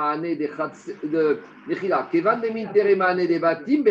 [2.10, 2.40] Kevan
[3.40, 3.84] Batim.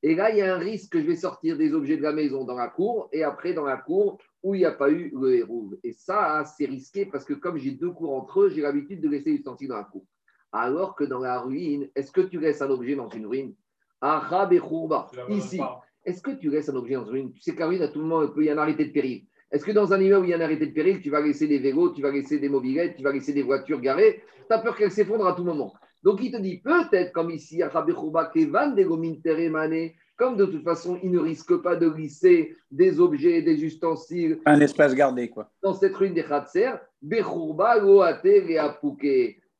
[0.00, 2.12] Et là, il y a un risque que je vais sortir des objets de la
[2.12, 5.12] maison dans la cour, et après, dans la cour, où il n'y a pas eu
[5.12, 5.70] le héros.
[5.82, 9.08] Et ça, c'est risqué parce que comme j'ai deux cours entre eux, j'ai l'habitude de
[9.08, 10.04] laisser l'ustensile dans la cour.
[10.52, 13.54] Alors que dans la ruine, est-ce que tu laisses un objet dans une ruine?
[15.28, 15.60] Ici.
[16.04, 17.32] Est-ce que tu laisses un objet dans une ruine?
[17.32, 19.26] Tu sais la ruine, à tout moment, il peut y un arrêté de péril.
[19.50, 21.20] Est-ce que dans un immeuble où il y a un arrêté de péril, tu vas
[21.20, 24.54] laisser des vélos, tu vas laisser des mobilettes, tu vas laisser des voitures garées Tu
[24.54, 25.72] as peur qu'elles s'effondrent à tout moment.
[26.02, 27.62] Donc il te dit peut-être comme ici,
[30.16, 34.60] comme de toute façon, il ne risque pas de glisser des objets, des ustensiles Un
[34.60, 35.50] espace gardé, quoi.
[35.62, 36.72] dans cette ruine des Khatser.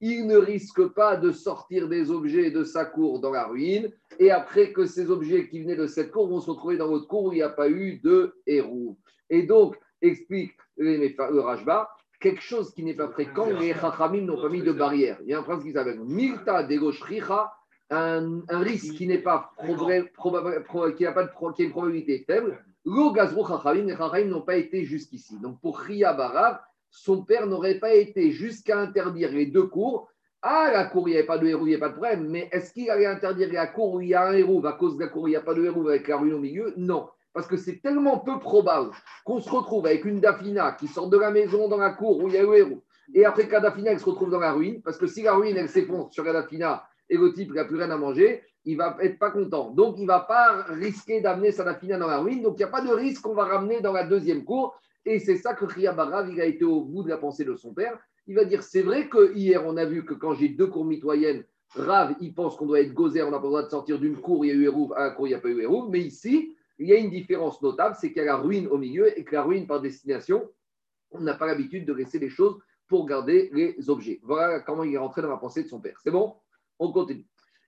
[0.01, 4.31] Il ne risque pas de sortir des objets de sa cour dans la ruine, et
[4.31, 7.25] après que ces objets qui venaient de cette cour vont se retrouver dans votre cour
[7.25, 8.97] où il n'y a pas eu de héros.
[9.31, 14.49] Et donc, explique le Rajba, quelque chose qui n'est pas fréquent, les Chachamim n'ont pas
[14.49, 15.19] mis de barrière.
[15.23, 17.53] Il y a un prince qui s'appelle Milta Degoshricha,
[17.91, 21.65] un, un risque qui n'est pas probable, probable- pro- qui n'a pas de qui a
[21.65, 22.59] une probabilité faible.
[22.85, 25.39] Lo Gazro Chachamim, les Chachamim n'ont pas été jusqu'ici.
[25.41, 26.61] Donc pour Ria Barav,
[26.91, 30.09] son père n'aurait pas été jusqu'à interdire les deux cours.
[30.43, 32.29] Ah, la cour, il n'y avait pas de héros, il n'y a pas de problème.
[32.29, 34.97] Mais est-ce qu'il allait interdire la cour où il y a un héros à cause
[34.97, 36.73] de la cour où il n'y a pas de héros avec la rue au milieu?
[36.77, 37.09] Non.
[37.33, 38.91] Parce que c'est tellement peu probable
[39.25, 42.29] qu'on se retrouve avec une Dafina qui sort de la maison dans la cour où
[42.29, 42.83] il y a le héros.
[43.15, 44.83] Et après la Dafina, elle se retrouve dans la ruine.
[44.83, 47.77] Parce que si la ruine, elle s'effondre sur la Dafina et le type n'a plus
[47.77, 49.71] rien à manger, il va être pas content.
[49.71, 52.43] Donc, il va pas risquer d'amener sa Dafina dans la ruine.
[52.43, 54.79] Donc, il n'y a pas de risque qu'on va ramener dans la deuxième cour.
[55.05, 57.55] Et c'est ça que Ria Barav, il a été au bout de la pensée de
[57.55, 57.99] son père.
[58.27, 60.85] Il va dire c'est vrai que hier, on a vu que quand j'ai deux cours
[60.85, 63.99] mitoyennes, Rav, il pense qu'on doit être gozer, on n'a pas le droit de sortir
[63.99, 65.61] d'une cour, il y a eu Hérouv, à un cours, il n'y a pas eu
[65.61, 65.89] Hérouv.
[65.91, 68.79] Mais ici, il y a une différence notable, c'est qu'il y a la ruine au
[68.79, 70.49] milieu et que la ruine par destination,
[71.11, 74.21] on n'a pas l'habitude de laisser les choses pour garder les objets.
[74.23, 75.99] Voilà comment il est rentré dans la pensée de son père.
[76.03, 76.35] C'est bon?
[76.79, 77.27] On continue.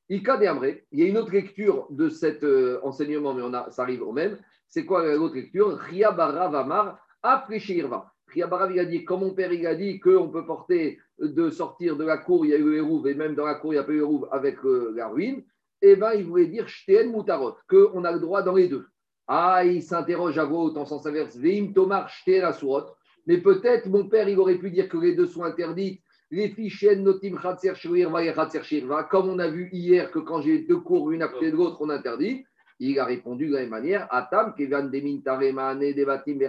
[0.08, 4.02] Il y a une autre lecture de cet euh, enseignement, mais on a, ça arrive
[4.02, 4.38] au même.
[4.66, 5.78] C'est quoi l'autre lecture?
[5.78, 8.12] Ria Barav Amar Afreshirva.
[8.26, 11.50] Ria Barav, il a dit, comme mon père, il a dit qu'on peut porter de
[11.50, 13.72] sortir de la cour, il y a eu le Hérouv, et même dans la cour,
[13.72, 15.44] il n'y a pas eu Hérouv avec euh, la ruine.
[15.82, 18.86] Eh bien, il voulait dire Shteen Mutarot, qu'on a le droit dans les deux.
[19.32, 21.36] Ah, il s'interroge à voix haute en sens inverse.
[21.36, 22.10] Veim Tomar
[22.42, 22.86] Asurot.
[23.28, 26.02] Mais peut-être mon père, il aurait pu dire que les deux sont interdites.
[26.32, 29.04] Les fichiers notim Khatser Shirva et Khatser Shirva.
[29.04, 31.76] Comme on a vu hier que quand j'ai deux cours, une à côté de l'autre,
[31.78, 32.44] on interdit.
[32.80, 36.40] Il a répondu de la même manière Atam, Kevan Demin Taremane, Devatim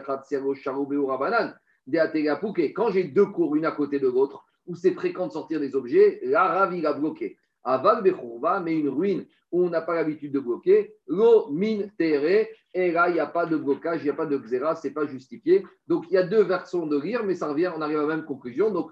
[1.06, 1.54] Rabanan,
[1.86, 2.74] Deategapouke.
[2.74, 5.76] Quand j'ai deux cours, une à côté de l'autre, où c'est fréquent de sortir des
[5.76, 7.38] objets, là, Rav, il a bloqué.
[7.64, 12.48] Aval Bechorva, mais une ruine où on n'a pas l'habitude de bloquer, l'eau mine terre,
[12.74, 14.88] et là, il n'y a pas de blocage, il n'y a pas de xéra, ce
[14.88, 15.66] n'est pas justifié.
[15.88, 18.16] Donc, il y a deux versions de rire, mais ça revient, on arrive à la
[18.16, 18.72] même conclusion.
[18.72, 18.92] Donc,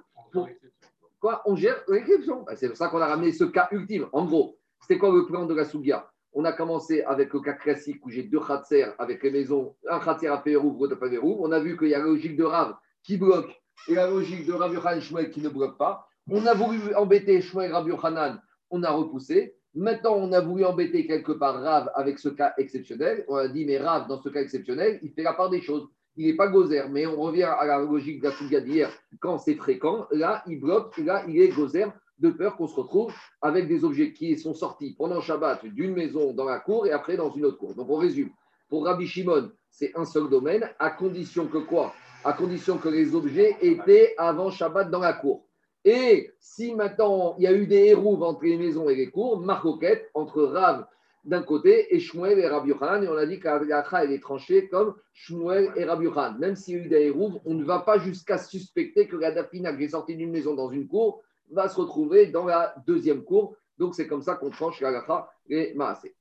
[1.20, 1.42] quoi?
[1.46, 2.44] On gère l'exception.
[2.44, 4.08] Ben, C'est pour ça qu'on a ramené ce cas ultime.
[4.12, 6.10] En gros, c'était quoi le plan de la Sougia?
[6.34, 10.00] On a commencé avec le cas classique où j'ai deux khatser avec les maisons, un
[10.00, 11.42] khatser à Pérouvre, l'autre à Pérouvre.
[11.42, 13.50] On a vu qu'il y a la logique de Rav qui bloque
[13.88, 16.08] et la logique de Rav Yochanan Shmuel qui ne bloque pas.
[16.30, 19.56] On a voulu embêter Shmuel Rav Yochanan, on a repoussé.
[19.76, 23.24] Maintenant, on a voulu embêter quelque part Rav avec ce cas exceptionnel.
[23.28, 25.88] On a dit, mais Rav, dans ce cas exceptionnel, il fait la part des choses.
[26.18, 28.92] Il n'est pas gozer, mais on revient à la logique de la d'hier.
[29.20, 33.14] Quand c'est fréquent, là, il bloque, là, il est gozer, de peur qu'on se retrouve
[33.42, 37.16] avec des objets qui sont sortis pendant Shabbat d'une maison dans la cour et après
[37.16, 37.76] dans une autre cour.
[37.76, 38.32] Donc, on résume.
[38.70, 41.94] Pour Rabbi Shimon, c'est un seul domaine, à condition que quoi?
[42.24, 45.46] À condition que les objets étaient avant Shabbat dans la cour.
[45.86, 49.40] Et si maintenant il y a eu des hérouves entre les maisons et les cours,
[49.40, 50.86] marcoquette entre Rav
[51.26, 54.96] d'un côté et Shmuel et Rabbi et on a dit qu'Alacha elle est tranchée comme
[55.14, 56.08] Shmuel et Rabbi.
[56.40, 59.32] Même s'il y a eu des hérouves, on ne va pas jusqu'à suspecter que la
[59.32, 63.24] Dafina qui est sortie d'une maison dans une cour va se retrouver dans la deuxième
[63.24, 63.56] cour.
[63.78, 66.16] Donc c'est comme ça qu'on tranche l'Alacha et Maasé.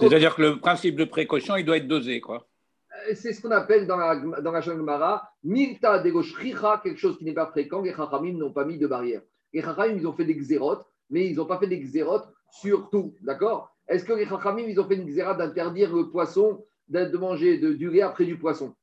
[0.00, 2.46] C'est-à-dire que le principe de précaution, il doit être dosé, quoi.
[3.14, 7.32] C'est ce qu'on appelle dans la, dans la Gemara, Milta Degoshricha, quelque chose qui n'est
[7.34, 7.82] pas fréquent.
[7.82, 9.22] Les Chachamim n'ont pas mis de barrière.
[9.52, 12.90] Les Chachamim, ils ont fait des xérotes, mais ils n'ont pas fait des xérotes sur
[12.90, 13.14] tout.
[13.22, 13.74] D'accord?
[13.88, 17.58] Est-ce que les Chachamim, ils ont fait une xéra d'interdire le poisson, de de manger
[17.58, 18.74] de, du lait après du poisson?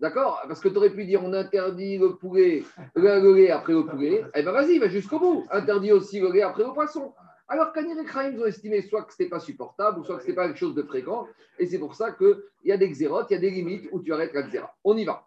[0.00, 0.40] D'accord?
[0.48, 2.64] Parce que tu aurais pu dire on interdit le poulet,
[2.96, 4.24] le, le lait après le poulet.
[4.34, 5.46] Eh bien, vas-y, va jusqu'au bout.
[5.50, 7.14] Interdit aussi le lait après le poisson.
[7.52, 10.16] Alors qu'Anir et Kraïm, ils ont estimé soit que ce n'était pas supportable, ou soit
[10.16, 11.28] que ce n'était pas quelque chose de fréquent.
[11.58, 12.34] Et c'est pour ça qu'il
[12.64, 14.74] y a des xérotes, il y a des limites où tu arrêtes la xéra.
[14.84, 15.26] On y va.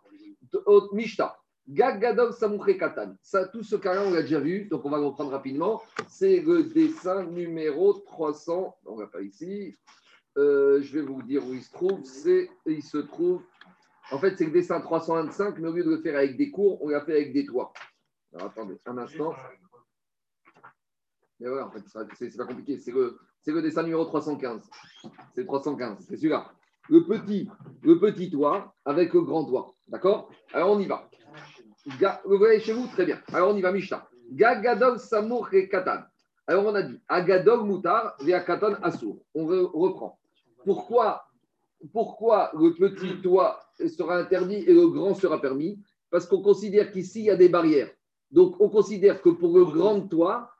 [0.92, 1.38] Mishta.
[1.70, 3.14] Gagadov Samouche Katan.
[3.22, 5.84] Ça, tout ce cas-là, on l'a déjà vu, donc on va le reprendre rapidement.
[6.08, 8.76] C'est le dessin numéro 300.
[8.88, 9.76] On va pas ici.
[10.40, 12.04] Euh, je vais vous dire où il se trouve.
[12.06, 13.44] C'est, il se trouve.
[14.10, 16.84] En fait, c'est le dessin 325, mais au lieu de le faire avec des cours,
[16.84, 17.72] on l'a fait avec des toits.
[18.34, 19.36] Alors, attendez un instant.
[21.40, 21.84] Mais voilà, en fait,
[22.18, 22.78] c'est pas compliqué.
[22.78, 24.62] C'est le, le dessin numéro 315.
[25.34, 26.50] C'est 315, c'est celui-là.
[26.90, 27.50] Le petit,
[27.82, 29.74] le petit toit avec le grand toit.
[29.88, 30.30] D'accord?
[30.54, 31.10] Alors, on y va.
[32.26, 32.88] Vous voyez chez vous?
[32.88, 33.20] Très bien.
[33.34, 34.08] Alors, on y va, Mishnah.
[34.32, 36.02] Gagadog Samour et Katan.
[36.48, 39.18] Alors, on a dit Agadog Moutar via Katan Assour.
[39.34, 40.20] On re- reprend.
[40.64, 41.26] Pourquoi,
[41.92, 45.80] pourquoi le petit toit sera interdit et le grand sera permis?
[46.10, 47.90] Parce qu'on considère qu'ici, il y a des barrières.
[48.32, 50.52] Donc, on considère que pour le grand toit,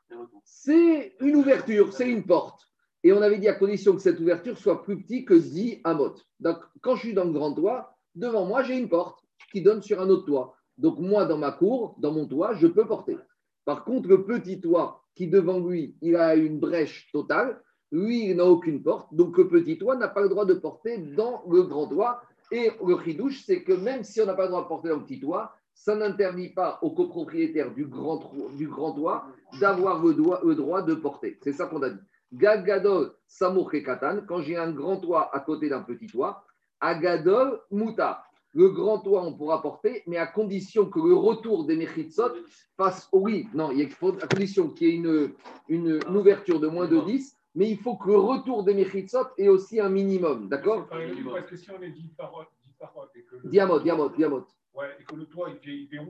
[0.44, 2.60] C'est une ouverture, c'est une porte.
[3.02, 6.14] Et on avait dit à condition que cette ouverture soit plus petite que 10 amot.
[6.40, 9.20] Donc, quand je suis dans le grand toit, devant moi, j'ai une porte
[9.52, 10.56] qui donne sur un autre toit.
[10.78, 13.16] Donc, moi, dans ma cour, dans mon toit, je peux porter.
[13.64, 17.62] Par contre, le petit toit qui, devant lui, il a une brèche totale,
[17.92, 19.12] lui, il n'a aucune porte.
[19.14, 22.22] Donc, le petit toit n'a pas le droit de porter dans le grand toit.
[22.52, 24.96] Et le ridouche, c'est que même si on n'a pas le droit de porter dans
[24.96, 29.26] le petit toit, ça n'interdit pas aux copropriétaires du grand, du grand toit
[29.60, 30.14] d'avoir le,
[30.54, 31.38] droit de porter.
[31.42, 32.00] C'est ça qu'on a dit.
[32.32, 36.44] Gagadol Samour Katan, quand j'ai un grand toit à côté d'un petit toit,
[36.80, 38.24] Agadol Muta.
[38.54, 42.32] Le grand toit, on pourra porter, mais à condition que le retour des Mechitsot
[42.76, 43.06] fasse.
[43.12, 45.34] oh oui, non, il faut, à condition qu'il y ait une,
[45.68, 49.26] une, une ouverture de moins de 10, mais il faut que le retour des Mechitsot
[49.36, 50.48] ait aussi un minimum.
[50.48, 50.86] D'accord?
[50.88, 54.46] Parce que si on est 10 paroles, 10 paroles et que le, Diamot, diamot, diamot.
[54.76, 56.08] Ouais, et que le toit il fait, il fait 11,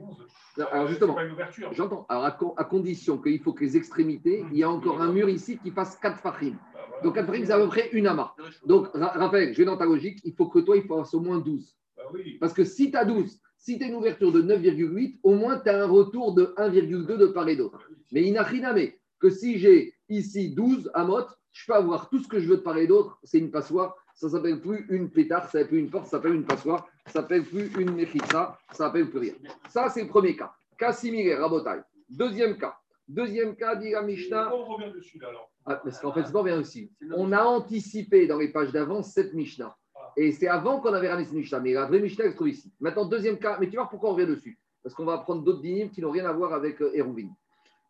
[0.57, 1.73] Non, euh, alors justement, c'est pas une ouverture.
[1.73, 2.05] J'entends.
[2.09, 5.11] Alors, à, con- à condition qu'il faut que les extrémités, il y a encore un
[5.11, 6.51] mur ici qui fasse 4 fachim.
[6.73, 7.03] Bah, voilà.
[7.03, 8.33] Donc, 4 fachim, c'est à peu près une amas.
[8.65, 11.19] Donc, Ra- Raphaël, je vais dans ta logique, il faut que toi, il fasse au
[11.19, 11.75] moins 12.
[11.95, 12.37] Bah oui.
[12.39, 15.59] Parce que si tu as 12, si tu as une ouverture de 9,8, au moins
[15.59, 17.89] tu as un retour de 1,2 de part et d'autre.
[18.11, 22.47] Mais inachiname, que si j'ai ici 12 amot, je peux avoir tout ce que je
[22.47, 23.95] veux de part et d'autre, c'est une passoire.
[24.17, 27.13] Ça s'appelle plus une pétard, ça s'appelle plus une porte, ça s'appelle une passoire, ça
[27.21, 29.33] s'appelle plus une mechitza, ça s'appelle plus rien.
[29.69, 30.51] Ça, c'est le premier cas.
[30.75, 31.81] Cas similaire, rabotai.
[32.09, 32.75] Deuxième cas.
[33.07, 34.51] Deuxième cas, dit la Mishnah.
[34.55, 36.91] On revient dessus là alors Ah, parce qu'en fait, c'est pas bien aussi.
[37.15, 39.77] On a anticipé dans les pages d'avant cette Mishnah.
[40.15, 41.59] Et c'est avant qu'on avait ramené cette Mishnah.
[41.59, 42.73] Mais la vraie Mishnah, elle se trouve ici.
[42.79, 43.57] Maintenant, deuxième cas.
[43.59, 46.09] Mais tu vois pourquoi on revient dessus Parce qu'on va apprendre d'autres dynimes qui n'ont
[46.09, 47.35] rien à voir avec euh, Hérouvine.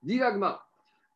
[0.04, 0.62] Dit l'Agma,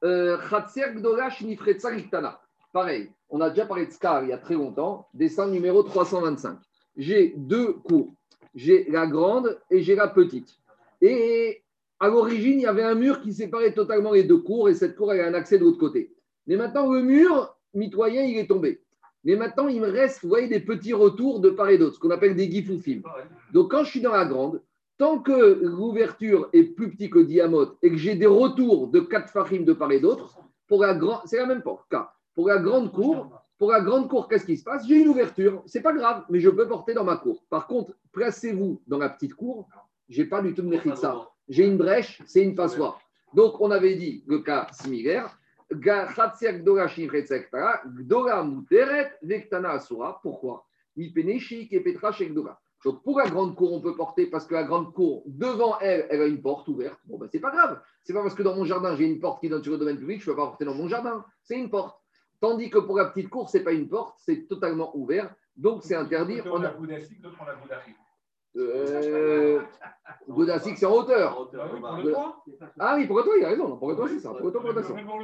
[0.05, 2.39] euh, Chatser Gdola Shnifretza Riktana.
[2.73, 5.07] Pareil, on a déjà parlé de Scar il y a très longtemps.
[5.13, 6.57] Dessin numéro 325.
[6.95, 8.13] J'ai deux cours.
[8.55, 10.57] J'ai la grande et j'ai la petite.
[11.01, 11.63] Et
[11.99, 14.95] à l'origine, il y avait un mur qui séparait totalement les deux cours et cette
[14.95, 16.13] cour elle a un accès de l'autre côté.
[16.47, 18.81] Mais maintenant, le mur mitoyen, il est tombé.
[19.23, 21.99] Mais maintenant, il me reste, vous voyez, des petits retours de part et d'autre, ce
[21.99, 23.01] qu'on appelle des gifoufim.
[23.53, 24.61] Donc, quand je suis dans la grande,
[24.97, 29.29] tant que l'ouverture est plus petite que diamote et que j'ai des retours de 4
[29.29, 31.87] farim de part et d'autre, pour la grande, c'est la même porte.
[31.89, 32.13] cas.
[32.41, 34.87] Pour la grande cour, pour la grande cour, qu'est-ce qui se passe?
[34.87, 37.43] J'ai une ouverture, c'est pas grave, mais je peux porter dans ma cour.
[37.51, 39.69] Par contre, placez-vous dans la petite cour,
[40.09, 41.29] j'ai pas du tout de mechitza.
[41.49, 42.99] J'ai une brèche, c'est une passoire.
[43.35, 45.37] Donc, on avait dit le cas similaire.
[50.23, 50.65] Pourquoi?
[52.83, 56.07] Donc, pour la grande cour, on peut porter parce que la grande cour, devant elle,
[56.09, 56.99] elle a une porte ouverte.
[57.05, 57.79] Bon, ben, c'est pas grave.
[58.03, 59.99] C'est pas parce que dans mon jardin, j'ai une porte qui donne sur le domaine
[59.99, 61.23] public, je peux pas porter dans mon jardin.
[61.43, 62.00] C'est une porte.
[62.41, 65.33] Tandis que pour la petite cour, ce n'est pas une porte, c'est totalement ouvert.
[65.55, 66.37] Donc, c'est interdit.
[66.37, 67.79] D'autres, On a- d'autres on a.
[68.57, 69.61] Euh,
[70.27, 71.49] Godassik, c'est en hauteur.
[71.53, 72.43] Bah oui, pour le toit.
[72.79, 73.77] Ah oui, pour il a raison.
[73.77, 74.33] Pour le toit, c'est ça.
[74.33, 74.61] Pour le toit,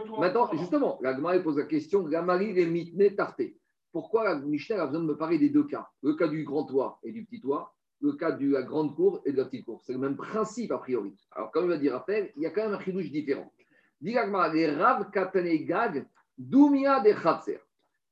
[0.08, 0.20] pour.
[0.20, 3.58] Maintenant, justement, la Gemara pose la question Gamari les mitne tarté.
[3.92, 5.90] Pourquoi la Mishnah a besoin de me parler des deux cas?
[6.04, 9.22] Le cas du grand toit et du petit toit, le cas de la grande cour
[9.26, 9.82] et de la petite cour.
[9.84, 11.18] C'est le même principe a priori.
[11.32, 13.52] Alors, comme il va dire après, il y a quand même un chidouche différent.
[14.00, 14.16] Dit
[14.54, 16.06] les Rav Katane Gag,
[16.38, 17.60] Doumia de Khatser.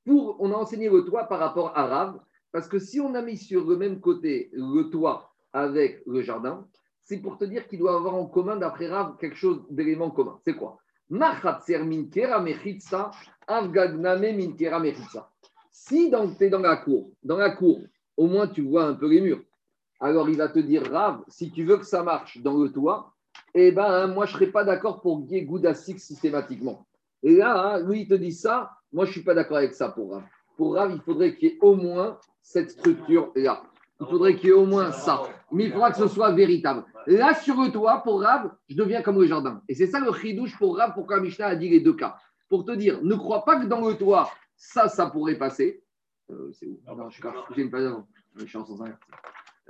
[0.04, 2.20] Pour, on a enseigné le toit par rapport à Rav,
[2.52, 6.66] parce que si on a mis sur le même côté le toit avec le jardin,
[7.02, 10.38] c'est pour te dire qu'il doit avoir en commun, d'après Rav, quelque chose d'élément commun.
[10.44, 10.78] C'est quoi?
[15.70, 17.80] Si tu es dans la cour, dans la cour,
[18.16, 19.42] au moins tu vois un peu les murs.
[20.00, 23.14] Alors il va te dire, Rav, si tu veux que ça marche dans le toit,
[23.54, 26.86] eh ben moi je ne serais pas d'accord pour Goudassik systématiquement.
[27.22, 29.74] Et là, hein, lui il te dit ça, moi je ne suis pas d'accord avec
[29.74, 30.24] ça pour Rav.
[30.56, 33.62] Pour Rav, il faudrait qu'il y ait au moins cette structure-là.
[34.00, 35.22] Il faudrait qu'il y ait au moins ça.
[35.50, 36.84] Mais il faudra que ce soit véritable.
[37.06, 39.62] Là, sur le toit, pour Rav, je deviens comme le jardin.
[39.68, 42.16] Et c'est ça le chidouche pour Rav, pourquoi Mishnah a dit les deux cas.
[42.48, 45.82] Pour te dire, ne crois pas que dans le toit, ça, ça pourrait passer.
[46.30, 46.80] Euh, c'est où?
[46.86, 48.06] Non, je suis j'ai une page avant.
[48.36, 48.98] Je suis en sens inverse.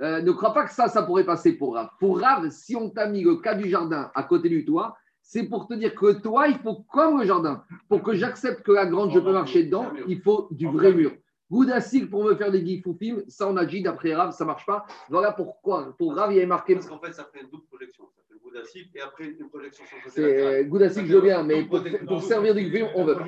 [0.01, 1.89] Euh, ne crois pas que ça, ça pourrait passer pour Rav.
[1.99, 4.97] Pour Rav, si on t'a mis le cas du jardin à côté du toit,
[5.29, 7.61] c'est pour te dire que le toit, il faut comme le jardin.
[7.89, 11.11] Pour que j'accepte que la grande, je peux marcher dedans, il faut du vrai mur.
[11.51, 14.85] Goudassik pour me faire des gifoufim, ça on a dit d'après Rav, ça marche pas.
[15.09, 15.93] Voilà pourquoi.
[15.97, 16.75] Pour Rav, il y avait marqué.
[16.75, 18.05] Parce qu'en fait, ça fait une double projection.
[18.15, 21.63] Ça fait le Boudassik et après une projection sur le Goudassik, je veux bien, mais
[21.63, 23.25] pour, pour servir du gifufim, on veut pas.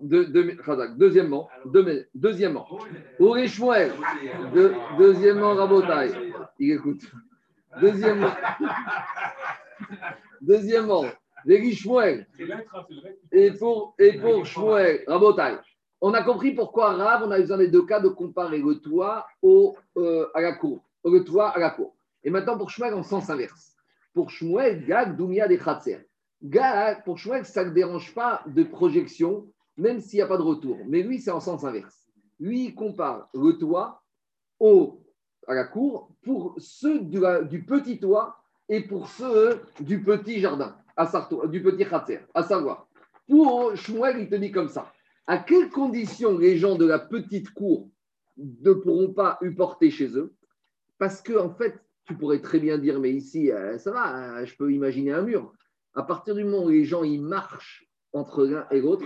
[0.00, 0.24] De De-.
[0.26, 0.96] De.
[0.96, 2.66] Deuxièmement, deux- deuxièmement,
[3.46, 3.92] Shmuel.
[4.54, 6.12] De- deuxièmement, Rabotai.
[6.60, 7.02] Il écoute.
[7.80, 8.30] Deuxièmement,
[10.40, 11.04] deuxièmement,
[11.44, 12.26] Véli Shmuel.
[12.40, 12.60] Hein.
[13.32, 15.56] Et pour, et pour Shmuel, Rabotai.
[16.00, 19.26] On a compris pourquoi Rav, on a besoin des deux cas de comparer le toit
[19.42, 20.82] au, euh, à la cour.
[21.04, 21.94] Le toit à la cour.
[22.24, 23.74] Et maintenant, pour Shmuel, en sens inverse.
[24.14, 26.06] Pour Shmuel, Gag, Doumia, des Khatser.
[26.42, 30.42] Gars, pour Shmuel, ça ne dérange pas de projection, même s'il n'y a pas de
[30.42, 30.78] retour.
[30.86, 32.08] Mais lui, c'est en sens inverse.
[32.38, 34.02] Lui, il compare le toit
[34.58, 35.02] au,
[35.46, 38.39] à la cour pour ceux du, du petit toit
[38.70, 42.20] et pour ceux du petit jardin, à Sarto- du petit khatser.
[42.34, 42.88] À savoir,
[43.28, 44.92] pour Shmuel, il te dit comme ça.
[45.26, 47.88] À quelles conditions les gens de la petite cour
[48.38, 50.32] ne pourront pas porter chez eux?
[50.98, 54.46] Parce que, en fait, tu pourrais très bien dire, mais ici, euh, ça va, euh,
[54.46, 55.52] je peux imaginer un mur.
[55.94, 59.02] À partir du moment où les gens ils marchent entre l'un et l'autre,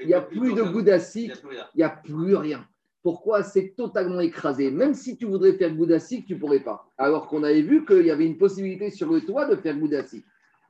[0.00, 1.32] Il n'y a plus de goudassique,
[1.74, 2.66] il n'y a plus rien.
[3.02, 4.70] Pourquoi C'est totalement écrasé.
[4.70, 6.86] Même si tu voudrais faire goudassique, tu ne pourrais pas.
[6.98, 10.24] Alors qu'on avait vu qu'il y avait une possibilité sur le toit de faire goudassique.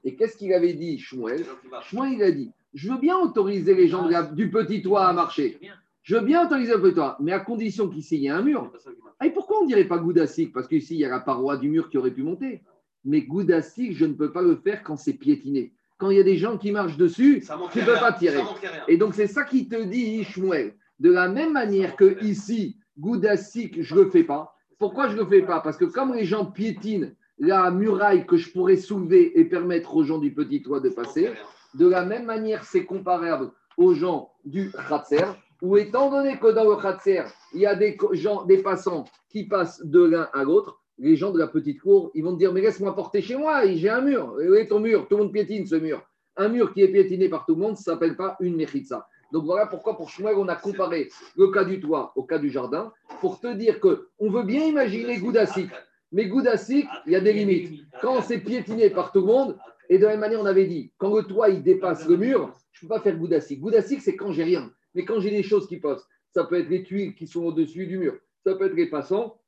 [0.05, 1.45] Et qu'est-ce qu'il avait dit, Shmuel.
[1.83, 5.13] Shmuel, il a dit Je veux bien autoriser les gens la- du petit toit à
[5.13, 5.59] marcher.
[6.03, 8.43] Je veux bien autoriser le petit toit, mais à condition qu'ici, il y ait un
[8.43, 8.73] mur.
[9.21, 11.57] Ah, et pourquoi on ne dirait pas goudassique Parce qu'ici, il y a la paroi
[11.59, 12.63] du mur qui aurait pu monter.
[13.05, 15.73] Mais goudassique, je ne peux pas le faire quand c'est piétiné.
[15.99, 17.95] Quand il y a des gens qui marchent dessus, Ça tu ne rien.
[17.95, 18.41] peux pas tirer.
[18.89, 20.75] Et donc, c'est ça qui te dit, Shmuel.
[21.03, 24.55] De la même manière que ici, je ne le fais pas.
[24.79, 25.59] Pourquoi je ne le fais pas?
[25.59, 27.11] Parce que comme les gens piétinent
[27.41, 31.33] la muraille que je pourrais soulever et permettre aux gens du petit toit de passer,
[31.75, 35.25] de la même manière, c'est comparable aux gens du Khatser,
[35.61, 39.49] où étant donné que dans le Khatser, il y a des gens, des passants qui
[39.49, 42.53] passent de l'un à l'autre, les gens de la petite cour, ils vont te dire,
[42.53, 44.41] mais laisse-moi porter chez moi, j'ai un mur.
[44.57, 45.09] Est ton mur?
[45.09, 46.01] Tout le monde piétine ce mur.
[46.37, 49.09] Un mur qui est piétiné par tout le monde, ne s'appelle pas une mechitza.
[49.33, 52.51] Donc voilà pourquoi pour Shmuel, on a comparé le cas du toit au cas du
[52.51, 55.71] jardin, pour te dire que on veut bien imaginer Goudassik,
[56.13, 57.83] mais Goudassik, il y a des limites.
[58.03, 60.93] Quand c'est piétiné par tout le monde, et de la même manière, on avait dit,
[60.99, 63.61] quand le toit il dépasse le mur, je ne peux pas faire Goudassik.
[63.61, 64.71] Goudassik, c'est quand j'ai rien.
[64.95, 67.87] Mais quand j'ai des choses qui passent, ça peut être les tuiles qui sont au-dessus
[67.87, 68.15] du mur,
[68.45, 69.39] ça peut être les passants.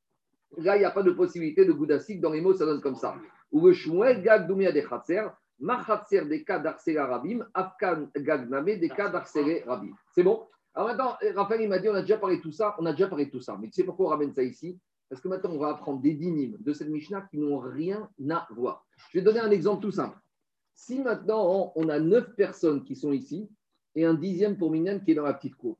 [0.56, 2.20] Là, il n'y a pas de possibilité de Goudassik.
[2.20, 3.16] Dans les mots, ça donne comme ça.
[3.52, 4.82] Ou le Shmuel, Gag Doumia des
[5.60, 9.94] Khatser, Ma Khatser des cas d'Arsela Rabim, Afkan Gag Name des cas Rabim.
[10.14, 10.46] C'est bon?
[10.74, 12.92] Alors maintenant, Raphaël, il m'a dit, on a déjà parlé de tout ça, on a
[12.92, 13.56] déjà parlé de tout ça.
[13.60, 14.78] Mais tu sais pourquoi on ramène ça ici?
[15.08, 18.48] Parce que maintenant, on va apprendre des dynimes de cette Mishnah qui n'ont rien à
[18.50, 18.84] voir.
[19.10, 20.18] Je vais donner un exemple tout simple.
[20.74, 23.48] Si maintenant, on a neuf personnes qui sont ici
[23.94, 25.78] et un dixième pour Minyan qui est dans la petite cour,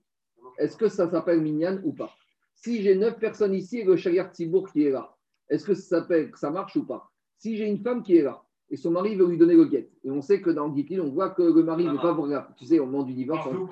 [0.57, 2.15] est-ce que ça s'appelle Minyan ou pas?
[2.55, 5.13] Si j'ai neuf personnes ici et le Shayar Tibour qui est là,
[5.49, 7.11] est-ce que ça s'appelle, ça marche ou pas?
[7.39, 9.89] Si j'ai une femme qui est là et son mari veut lui donner le guet,
[10.05, 12.13] et on sait que dans le Gittin, on voit que le mari ne veut pas
[12.13, 13.67] voir, tu sais, au moment du divorce, on-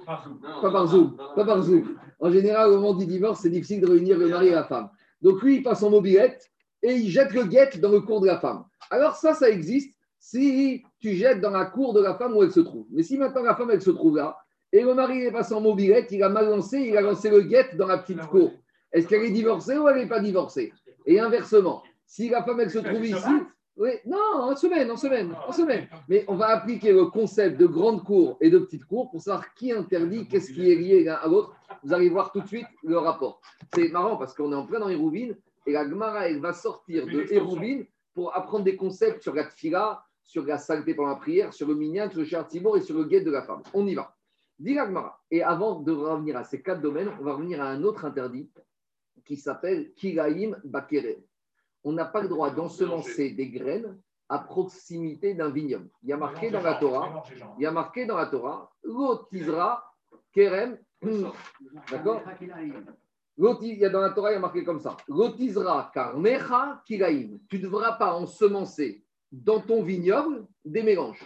[0.61, 1.97] pas non, par Zoom, pas par Zoom.
[2.21, 4.91] En général, au moment du divorce, c'est difficile de réunir le mari et la femme.
[5.21, 6.51] Donc lui, il passe en mobilette
[6.83, 8.65] et il jette le guet dans le cours de la femme.
[8.91, 12.53] Alors ça, ça existe si tu jettes dans la cour de la femme où elle
[12.53, 12.87] se trouve.
[12.91, 14.37] Mais si maintenant la femme, elle se trouve là,
[14.73, 17.43] et le mari est passé en mobilette, il a mal lancé, il a lancé le
[17.43, 18.53] guet dans la petite cour.
[18.93, 20.73] Est-ce qu'elle est divorcée ou elle n'est pas divorcée?
[21.07, 23.31] Et inversement, si la femme, elle se trouve ici,
[23.77, 25.89] oui, non, en semaine, en semaine, en semaine.
[26.09, 29.55] Mais on va appliquer le concept de grande cour et de petite cour pour savoir
[29.55, 31.55] qui interdit, qu'est-ce qui est lié l'un à l'autre.
[31.83, 33.41] Vous allez voir tout de suite le rapport.
[33.75, 37.07] C'est marrant parce qu'on est en plein dans Hérouvine et la Gemara, elle va sortir
[37.07, 41.55] de Hérouvine pour apprendre des concepts sur la tfila, sur la saleté pendant la prière,
[41.55, 43.63] sur le minyan, sur le cher Tibor et sur le guet de la femme.
[43.73, 44.15] On y va.
[44.59, 45.23] Dit la Gemara.
[45.31, 48.51] Et avant de revenir à ces quatre domaines, on va revenir à un autre interdit
[49.25, 51.23] qui s'appelle Kiraim Bakere.
[51.85, 55.91] On n'a pas le droit d'ensemencer des graines à proximité d'un vignoble.
[56.03, 57.23] Il y a marqué dans la Torah,
[57.59, 59.93] il y a marqué dans la Torah, l'otisra
[60.33, 60.79] kerem,
[61.91, 62.23] d'accord
[63.37, 67.41] Il y a dans la Torah, il y a marqué comme ça, l'otisra karmecha kiraim.
[67.49, 71.23] Tu ne devras pas ensemencer dans ton vignoble des mélanges.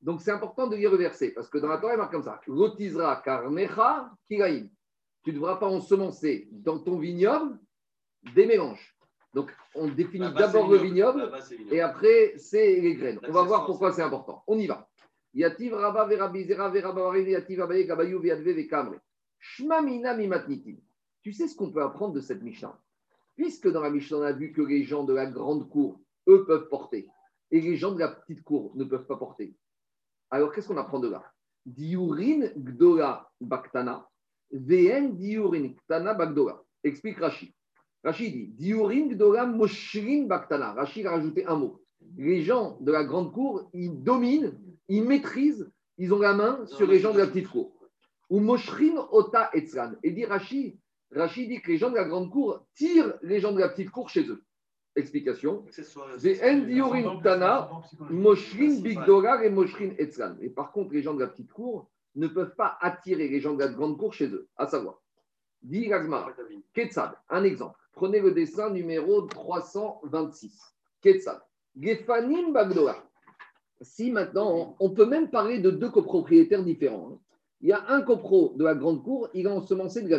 [0.00, 2.24] Donc c'est important de lire le verset, parce que dans la Torah, il marque comme
[2.24, 4.68] ça, l'otisra karmecha kiraim.
[5.22, 7.58] Tu ne devras pas ensemencer dans ton vignoble
[8.34, 8.93] des mélanges.
[9.34, 11.30] Donc on définit d'abord le vignoble.
[11.70, 13.18] et après, c'est les graines.
[13.26, 14.44] On va voir pourquoi c'est important.
[14.46, 14.88] On y va.
[15.34, 18.94] Yativ Rabba Verabi Zera Verabavari Yativ Abaye Viadve Vekamre.
[21.22, 22.78] Tu sais ce qu'on peut apprendre de cette Mishnah?
[23.36, 26.44] Puisque dans la Mishnah, on a vu que les gens de la grande cour, eux,
[26.46, 27.08] peuvent porter,
[27.50, 29.56] et les gens de la petite cour ne peuvent pas porter.
[30.30, 31.24] Alors, qu'est-ce qu'on apprend de là?
[31.66, 34.08] Diurin Gdola Baktana,
[34.52, 36.62] Vn Diurin Ktana Bagdola.
[36.84, 37.52] Explique Rachid.
[38.04, 40.74] Rachid dit Diurin Gdola Moshrin Baktana.
[40.74, 41.80] Rachid a rajouté un mot.
[42.18, 44.52] Les gens de la grande cour, ils dominent,
[44.88, 47.72] ils maîtrisent, ils ont la main sur les gens de la petite cour.
[48.28, 49.92] Ou Moshrin Ota Etzran.
[50.02, 50.78] Et dit Rachid,
[51.12, 53.90] Rachid dit que les gens de la grande cour tirent les gens de la petite
[53.90, 54.44] cour chez eux.
[54.96, 55.64] Explication.
[55.66, 57.70] Accessoire, Vn Diurin Ktana,
[58.10, 60.36] Moshrin Bigdolar et Moshrin Etzran.
[60.42, 63.54] Et par contre, les gens de la petite cour ne peuvent pas attirer les gens
[63.54, 64.46] de la grande cour chez eux.
[64.56, 65.00] À savoir,
[65.62, 66.30] dit Gagmar,
[66.74, 67.78] Ketzad, un exemple.
[67.94, 70.58] Prenez le dessin numéro 326.
[71.00, 71.40] Ketzad.
[71.78, 72.96] Gefanim Bagdola.
[73.80, 77.10] si maintenant, on peut même parler de deux copropriétaires différents.
[77.12, 77.18] hein.
[77.60, 80.18] Il y a un copro de la grande cour, il a ensemencé de la.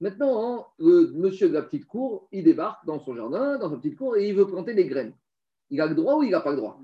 [0.00, 3.76] Maintenant, hein, le monsieur de la petite cour, il débarque dans son jardin, dans sa
[3.76, 5.14] petite cour, et il veut planter des graines.
[5.70, 6.78] Il a le droit ou il n'a pas le droit?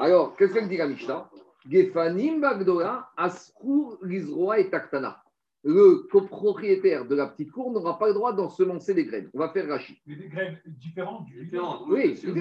[0.00, 1.30] Alors, qu'est-ce qu'elle dit la Mishnah?
[1.68, 5.19] Gefanim Bagdola, Askur, Lizroa et Taktana.
[5.62, 9.28] Le copropriétaire de la petite cour n'aura pas le droit d'ensemencer des graines.
[9.34, 9.96] On va faire Rachid.
[10.06, 11.82] Mais des graines différentes du Différentes.
[11.88, 12.32] Oui, du,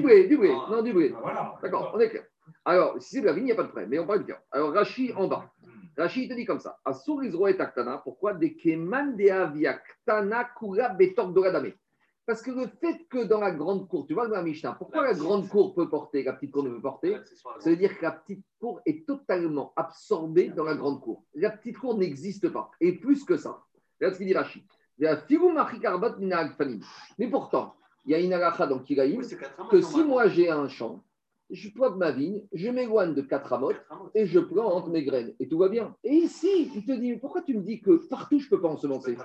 [0.00, 0.52] blé, du blé.
[0.54, 0.68] Ah.
[0.70, 1.12] Non, du blé.
[1.16, 1.58] Ah, Voilà.
[1.62, 2.24] D'accord, on est clair.
[2.64, 4.24] Alors, si c'est de la vigne, il n'y a pas de problème, mais on parle
[4.24, 4.40] cœur.
[4.52, 5.50] Alors, Rachid en bas.
[5.96, 6.78] Rachid te dit comme ça.
[6.84, 7.98] Asur et Taktana.
[8.04, 11.72] Pourquoi Des Keman de Aviak Tana Kura Betok Doradame?
[12.26, 15.02] Parce que le fait que dans la grande cour, tu vois dans la Mishnah, pourquoi
[15.02, 17.16] la grande cour peut porter, la petite cour ne peut porter
[17.58, 21.24] Ça veut dire que la petite cour est totalement absorbée dans la grande cour.
[21.34, 22.70] La petite cour n'existe pas.
[22.80, 23.64] Et plus que ça.
[23.98, 24.62] Regarde ce qu'il dit Rachid.
[27.18, 29.36] Mais pourtant, il y a une halakha dans Kiraïm Oui,
[29.70, 31.02] que si moi j'ai un champ,
[31.50, 33.80] je plante ma vigne, je m'éloigne de quatre amotes
[34.14, 35.94] et je plante mes graines et tout va bien.
[36.04, 38.60] Et ici, il te dit, mais pourquoi tu me dis que partout je ne peux
[38.60, 39.16] pas ensemencer.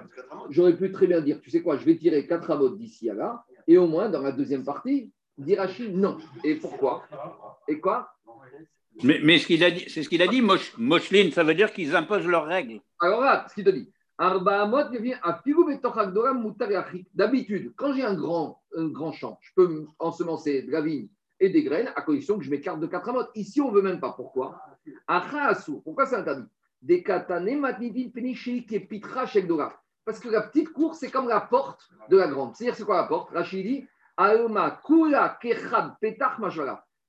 [0.50, 3.14] J'aurais pu très bien dire, tu sais quoi, je vais tirer quatre amotes d'ici à
[3.14, 6.18] là, et au moins dans la deuxième partie, dire Rachid non.
[6.44, 7.04] Et pourquoi?
[7.68, 8.10] Et quoi?
[9.04, 11.54] Mais, mais ce qu'il a dit, c'est ce qu'il a dit, Mosh, Moshline, ça veut
[11.54, 12.80] dire qu'ils imposent leurs règles.
[13.00, 13.92] Alors là, ce qu'il te dit.
[17.14, 21.10] D'habitude, quand j'ai un grand, un grand champ, je peux ensemencer de la vigne
[21.40, 23.30] et des graines à condition que je m'écarte de quatre amotes.
[23.36, 24.14] Ici, on ne veut même pas.
[24.14, 24.62] Pourquoi?
[25.84, 26.48] Pourquoi c'est interdit?
[26.82, 27.04] Des.
[30.06, 32.56] Parce que la petite cour, c'est comme la porte de la grande.
[32.56, 33.32] C'est-à-dire, c'est quoi la porte?
[33.32, 36.40] Rachid dit Aoma kula kechad petach.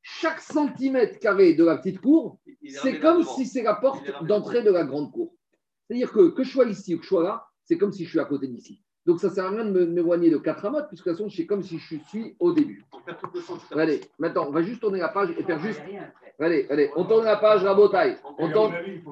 [0.02, 4.70] Chaque centimètre carré de la petite cour, c'est comme si c'est la porte d'entrée de
[4.70, 5.34] la grande cour.
[5.86, 8.10] C'est-à-dire que que je sois ici ou que je sois là, c'est comme si je
[8.10, 8.82] suis à côté d'ici.
[9.06, 11.18] Donc ça ne sert à rien de me- m'éloigner de 4 amotes, puisque de toute
[11.18, 12.84] façon, c'est comme si je suis au début.
[13.72, 15.80] Allez, maintenant, on va juste tourner la page et faire juste.
[16.40, 18.16] Allez, allez, on tourne la page, Rabotaille.
[18.24, 18.74] On Et On tourne.
[18.86, 19.02] il il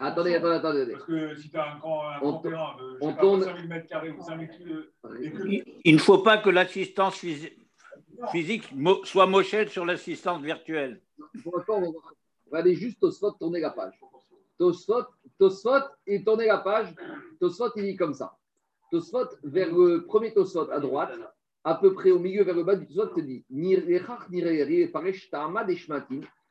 [0.00, 0.80] Attendez, attendez, attendez.
[0.80, 0.92] attendez.
[0.92, 3.20] Parce que si tu as un grand, On tourne- terrain de je on sais pas,
[3.20, 4.84] tourne- 5000 mètres carrés ou 5000 kilos,
[5.22, 7.52] et que Il, il ne faut pas que l'assistance physi-
[8.32, 8.72] physique
[9.04, 11.00] soit mochette sur l'assistance virtuelle.
[11.44, 11.92] Pour l'instant, on
[12.50, 13.94] va- aller juste au spot, tourner la page.
[14.58, 15.04] Tosfot,
[15.38, 16.88] Tosfot et tourner la page.
[17.38, 18.32] Tosfot, il dit comme ça.
[18.96, 21.12] Tosfot, vers le premier Tosfot à droite,
[21.64, 23.44] à peu près au milieu vers le bas du Tosfot, te dit.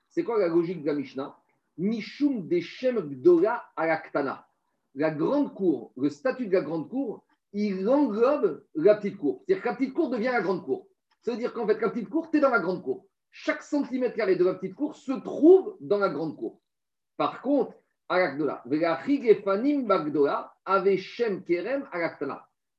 [0.10, 1.36] C'est quoi la logique de la Mishnah?
[1.78, 4.48] Mishum deshem gdola alaktana.
[4.94, 9.44] La grande cour, le statut de la grande cour, il englobe la petite cour.
[9.46, 10.88] C'est-à-dire que la petite cour devient la grande cour.
[11.22, 13.06] Ça veut dire qu'en fait, la petite cour, tu es dans la grande cour.
[13.32, 16.62] Chaque centimètre carré de la petite cour se trouve dans la grande cour.
[17.18, 17.74] Par contre,
[20.98, 21.84] Shem kerem.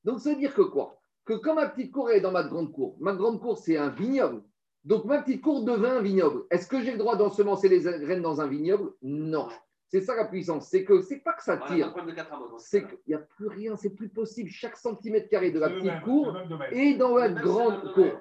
[0.03, 0.99] Donc, ça veut dire que quoi?
[1.25, 3.89] Que quand ma petite cour est dans ma grande cour, ma grande cour, c'est un
[3.89, 4.41] vignoble.
[4.85, 6.43] Donc, ma petite cour devint un vignoble.
[6.49, 8.93] Est-ce que j'ai le droit d'ensemencer les graines dans un vignoble?
[9.01, 9.49] Non.
[9.89, 10.69] C'est ça la puissance.
[10.69, 11.93] C'est que c'est pas que ça tire.
[12.57, 14.49] C'est qu'il n'y a plus rien, c'est plus possible.
[14.49, 16.37] Chaque centimètre carré de la petite cour
[16.71, 18.11] est dans la grande cour.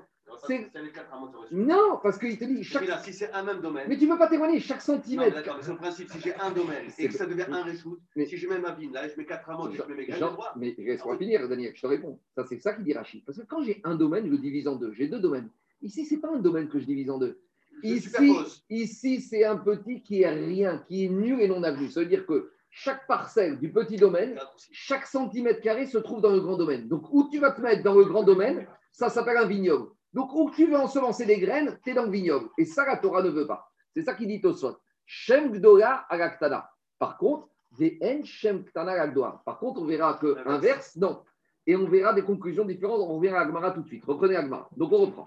[1.52, 2.86] Non, parce qu'il te dit chaque.
[2.86, 3.86] là, si c'est un même domaine.
[3.88, 5.34] Mais tu ne peux pas témoigner, chaque centimètre.
[5.34, 6.10] d'accord, mais c'est le principe.
[6.10, 8.58] Si j'ai un domaine C'est- et que ça devient un ressout, Mais- si je mets
[8.58, 10.24] ma vigne là, je mets quatre et je mets mes graines,
[10.56, 12.18] mais laisse-moi finir, Daniel, je te réponds.
[12.34, 13.24] Ça, c'est ça qui dit Rachid.
[13.24, 14.92] Parce que quand j'ai un domaine, je le divise en deux.
[14.92, 15.48] J'ai deux domaines.
[15.82, 17.38] Ici, ce n'est pas un domaine que je divise en deux.
[17.82, 18.36] Je Ici,
[18.70, 21.88] ici c'est un petit qui est rien, qui est nul et non avenu.
[21.88, 24.38] Ça veut dire que chaque parcelle du petit domaine,
[24.72, 26.88] chaque centimètre carré se trouve dans le grand domaine.
[26.88, 29.88] Donc, où tu vas te mettre dans le grand domaine, ça s'appelle un vignoble.
[30.16, 32.48] Donc, où tu veux ensemencer des graines, tu es dans le vignoble.
[32.56, 33.70] Et ça, la Torah ne veut pas.
[33.92, 34.78] C'est ça qui dit Tosfot.
[35.04, 36.70] Shem Gdola Alaktana.
[36.98, 39.42] Par contre, Ve'en Shem Ktana Alakdoa.
[39.44, 41.22] Par contre, on verra que inverse, non.
[41.66, 43.00] Et on verra des conclusions différentes.
[43.02, 44.06] On revient à Agmara tout de suite.
[44.06, 44.70] Reprenez Agmara.
[44.74, 45.26] Donc, on reprend.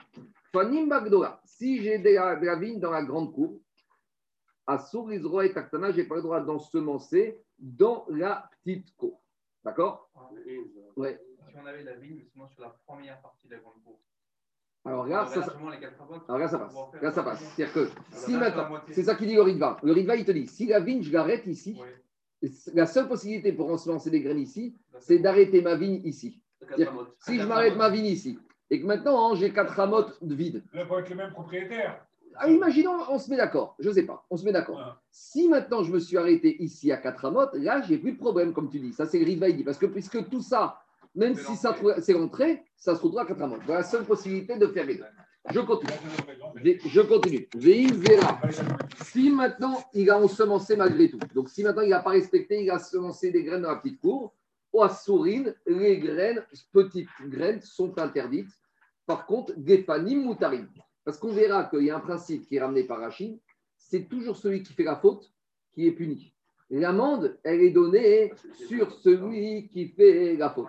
[0.52, 1.40] Fanim Bagdola.
[1.46, 3.60] Si j'ai de la, de la vigne dans la grande cour,
[4.66, 9.22] à Sourizroa et Taktana, je n'ai pas le droit d'ensemencer dans la petite cour.
[9.64, 10.10] D'accord?
[10.96, 11.22] Ouais.
[11.48, 14.00] Si on avait la vigne justement sur la première partie de la grande cour.
[14.90, 15.42] Alors là, ça-
[15.80, 16.74] quatre amotes alors là, ça passe.
[17.02, 17.40] Là, ça passe.
[17.56, 19.78] C'est-à-dire que si la maintenant, c'est ça qui dit le Ritva.
[19.84, 21.80] Le Ritva, il te dit, si la vigne, je l'arrête ici,
[22.74, 26.42] la seule possibilité pour ensemencer des graines ici, c'est d'arrêter ma vigne ici.
[26.62, 28.40] Si je Quatre m'arrête ma vigne ici,
[28.72, 32.06] et que maintenant, hein, j'ai quatre ramottes de vide, Là, pour être le même propriétaire.
[32.36, 34.98] ah, imaginons, on se met d'accord, je ne sais pas, on se met d'accord.
[35.12, 38.54] Si maintenant je me suis arrêté ici à quatre ramottes, là, j'ai plus de problème,
[38.54, 38.94] comme tu dis.
[38.94, 39.64] Ça, c'est le Ritva, il dit.
[39.64, 40.80] Parce que puisque tout ça,
[41.16, 43.62] même si ça c'est l'entrée, ça se retrouve à quatre ramottes.
[43.66, 45.04] Voilà la seule possibilité de faire les deux.
[45.52, 45.94] Je continue.
[46.86, 47.48] Je continue.
[47.56, 48.40] Veim Vera.
[49.04, 52.70] Si maintenant il a ensemencé malgré tout, donc si maintenant il n'a pas respecté, il
[52.70, 54.36] a semencé des graines dans la petite cour,
[54.72, 58.52] ou à Sourine, les graines, petites graines, sont interdites.
[59.06, 60.68] Par contre, Gefanim Moutarim.
[61.04, 63.40] Parce qu'on verra qu'il y a un principe qui est ramené par Rachid,
[63.78, 65.32] c'est toujours celui qui fait la faute
[65.74, 66.32] qui est puni.
[66.70, 68.32] L'amende, elle est donnée
[68.68, 70.68] sur celui qui fait la faute.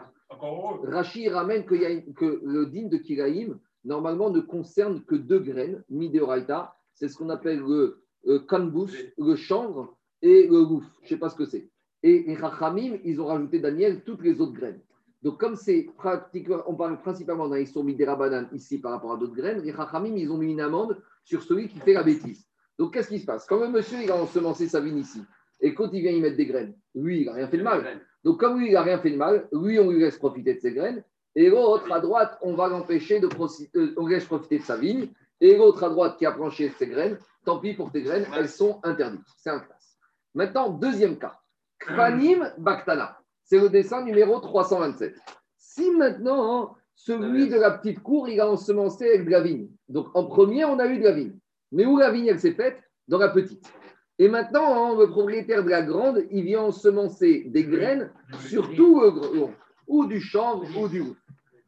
[0.84, 5.14] Rachid ramène qu'il y a une- que le digne de Kiraïm, normalement, ne concerne que
[5.14, 10.84] deux graines, Mideoraita, c'est ce qu'on appelle le, le kanbous, le chanvre et le louf.
[11.00, 11.68] Je ne sais pas ce que c'est.
[12.02, 14.80] Et les Rachamim, ils ont rajouté, Daniel, toutes les autres graines.
[15.22, 18.16] Donc, comme c'est pratiquement, on parle principalement dans l'histoire Midera
[18.52, 21.68] ici par rapport à d'autres graines, les Rachamim, ils ont mis une amende sur celui
[21.68, 22.46] qui fait la bêtise.
[22.78, 23.44] Donc, qu'est-ce qui se passe?
[23.46, 25.20] Quand le monsieur, il a ensemencé sa vigne ici,
[25.60, 28.00] et quand il vient y mettre des graines, lui, il n'a rien fait de mal.
[28.24, 30.60] Donc, comme lui, il n'a rien fait de mal, lui, on lui laisse profiter de
[30.60, 31.02] ses graines.
[31.34, 33.28] Et l'autre, à droite, on va l'empêcher de
[33.76, 35.08] euh, on laisse profiter de sa vigne.
[35.40, 38.48] Et l'autre, à droite, qui a planché ses graines, tant pis pour tes graines, elles
[38.48, 39.24] sont interdites.
[39.38, 39.96] C'est un classe.
[40.34, 41.38] Maintenant, deuxième cas.
[41.78, 43.18] Kfanim Baktana.
[43.44, 45.14] C'est le dessin numéro 327.
[45.56, 49.68] Si maintenant, celui de la petite cour, il a ensemencé avec de la vigne.
[49.88, 51.38] Donc, en premier, on a eu de la vigne.
[51.72, 52.82] Mais où la vigne, elle s'est faite?
[53.08, 53.72] Dans la petite.
[54.20, 58.12] Et maintenant, hein, le propriétaire de la grande, il vient ensemencer des graines
[58.48, 59.50] sur tout le gros,
[59.86, 61.16] ou du chanvre ou du roux.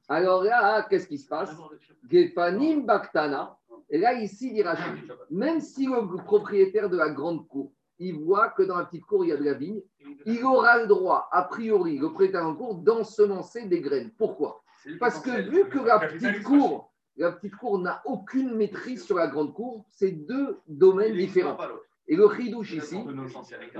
[0.07, 1.51] Alors là, qu'est-ce qui se passe
[2.11, 3.57] Gefanim Baktana.
[3.89, 4.85] Et là, ici, il dit Rachid,
[5.31, 9.25] même si le propriétaire de la grande cour, il voit que dans la petite cour,
[9.25, 9.81] il y a de la vigne,
[10.27, 14.11] il aura le droit, a priori, le propriétaire de la cour, d'ensemencer des graines.
[14.19, 14.63] Pourquoi
[15.01, 19.29] Parce que vu que la petite cour, la petite cour n'a aucune maîtrise sur la
[19.29, 21.57] grande cour, c'est deux domaines différents.
[22.09, 22.97] Et le chidouche ici,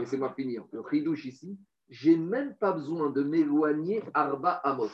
[0.01, 1.59] laissez-moi finir, le chidouche ici,
[1.89, 4.89] j'ai même pas besoin de m'éloigner Arba Amos.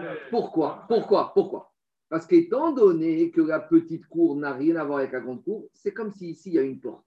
[0.00, 0.84] Le- Pourquoi?
[0.88, 1.32] Pourquoi?
[1.34, 1.72] Pourquoi?
[2.08, 5.68] Parce qu'étant donné que la petite cour n'a rien à voir avec la grande cour,
[5.74, 7.04] c'est comme si ici il y a une porte.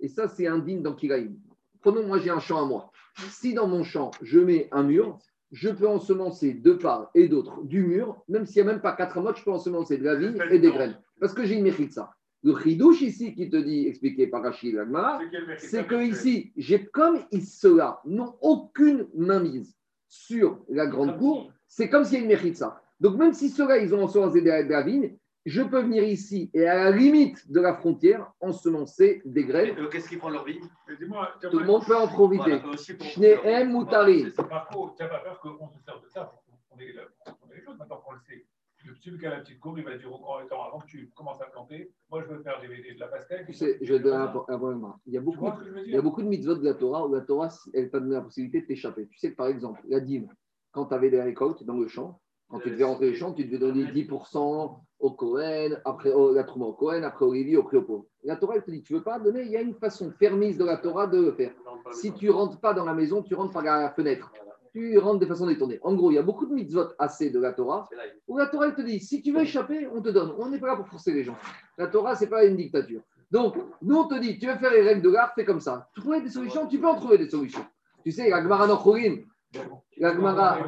[0.00, 1.38] Et ça, c'est indigne dans Kiraïm.
[1.82, 2.90] Prenons, moi j'ai un champ à moi.
[3.28, 5.18] Si dans mon champ, je mets un mur,
[5.52, 8.92] je peux ensemencer de part et d'autre du mur, même s'il n'y a même pas
[8.92, 10.98] quatre mois, je peux ensemencer de la vigne et des graines.
[11.20, 12.10] Parce que j'ai une mérite ça.
[12.42, 15.20] Le chidouche ici qui te dit, expliqué par Rachid Lagmar,
[15.58, 19.76] c'est que ici, j'ai comme ils- ceux-là n'ont aucune mainmise
[20.08, 22.80] sur la grande cour, c'est comme s'il y a une mérite ça.
[22.98, 25.16] Donc même si ceux-là, ils ont ensemencé de la, de la vigne,
[25.46, 29.74] je peux venir ici et à la limite de la frontière ensemencer des graines.
[29.90, 30.60] Qu'est-ce qui prend leur vie?
[31.50, 32.60] Tout le monde peut en profiter.
[33.00, 34.32] Shnehem Moutari.
[34.34, 34.90] C'est pas faux.
[34.96, 36.30] Tu n'as pas peur qu'on se serve de ça
[36.68, 36.92] pour les
[37.62, 37.78] choses?
[37.78, 38.44] Maintenant qu'on le sait.
[38.84, 41.10] Le qui a la petite cour, il va dire au grand temps, avant que tu
[41.14, 43.46] commences à planter, moi je veux faire des, de la pastèque.
[43.46, 44.98] Tu sais, je vais donner un.
[45.06, 45.48] Il y a beaucoup,
[45.84, 48.14] il y a beaucoup de mitzvot de la Torah où la Torah, elle t'a donné
[48.14, 49.06] la possibilité de t'échapper.
[49.08, 50.28] Tu sais que par exemple, la dîme,
[50.72, 53.44] quand tu avais des récoltes dans le champ, quand tu devais rentrer le champ, tu
[53.44, 57.62] devais donner 10% au Cohen, après au, la Trouma au Cohen, après au Lévi, au
[57.62, 58.06] pauvre.
[58.24, 60.58] La Torah, elle te dit, tu veux pas donner, il y a une façon permise
[60.58, 61.52] de la Torah de le faire.
[61.92, 64.32] Si tu rentres pas dans la maison, tu rentres par la fenêtre.
[64.72, 65.78] Tu rentres de façon détournée.
[65.82, 67.88] En gros, il y a beaucoup de mitzvot assez de la Torah
[68.28, 70.32] où la Torah elle te dit si tu veux échapper, on te donne.
[70.38, 71.36] On n'est pas là pour forcer les gens.
[71.76, 73.00] La Torah, c'est pas une dictature.
[73.30, 75.88] Donc, nous, on te dit tu veux faire les règles de l'art, fais comme ça.
[75.94, 77.64] Tu trouves des solutions, tu peux en trouver des solutions.
[78.04, 79.16] Tu sais, la Gemara Nochorin,
[79.98, 80.58] la Gemara,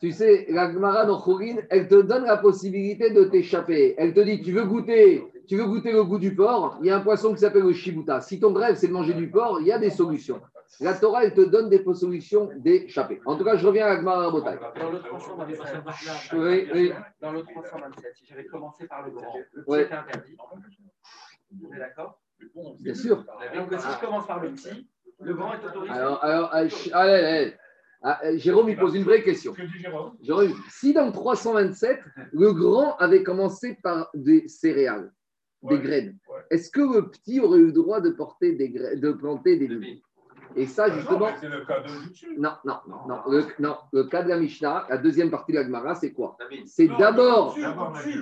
[0.00, 3.94] tu sais, la Gemara Nochorin, elle te donne la possibilité de t'échapper.
[3.98, 6.90] Elle te dit tu veux goûter, tu veux goûter le goût du porc, il y
[6.90, 8.20] a un poisson qui s'appelle le shibuta.
[8.20, 10.40] Si ton rêve, c'est de manger du porc, il y a des solutions.
[10.80, 13.20] La Torah, elle te donne des solutions d'échapper.
[13.26, 14.56] En tout cas, je reviens à la Gemara Rabotai.
[14.80, 15.82] Dans le 327,
[16.32, 16.92] Oui, oui.
[17.20, 19.82] dans le 327, si j'avais commencé par le grand, le petit Ouais.
[19.82, 20.36] est interdit.
[21.62, 22.18] On est d'accord?
[22.80, 23.16] Bien sûr.
[23.54, 24.88] Donc si je commence par le petit,
[25.20, 25.92] le grand est autorisé.
[25.92, 27.54] Alors, allez, allez.
[28.02, 29.54] Ah, euh, Jérôme, il pose une vraie question.
[29.54, 32.00] Jérôme, Jérôme, si dans le 327,
[32.32, 35.12] le grand avait commencé par des céréales,
[35.62, 35.82] des Ouais.
[35.82, 36.40] graines, Ouais.
[36.50, 39.66] est-ce que le petit aurait eu le droit de, porter des gra- de planter des
[39.66, 40.00] vignes
[40.56, 41.90] Et ça, non, justement, c'est le cas de
[42.40, 43.18] non, non, non, non.
[43.30, 46.36] Le, non, le cas de la Mishnah, la deuxième partie de la Gemara, c'est quoi.
[46.66, 47.56] C'est Non, d'abord,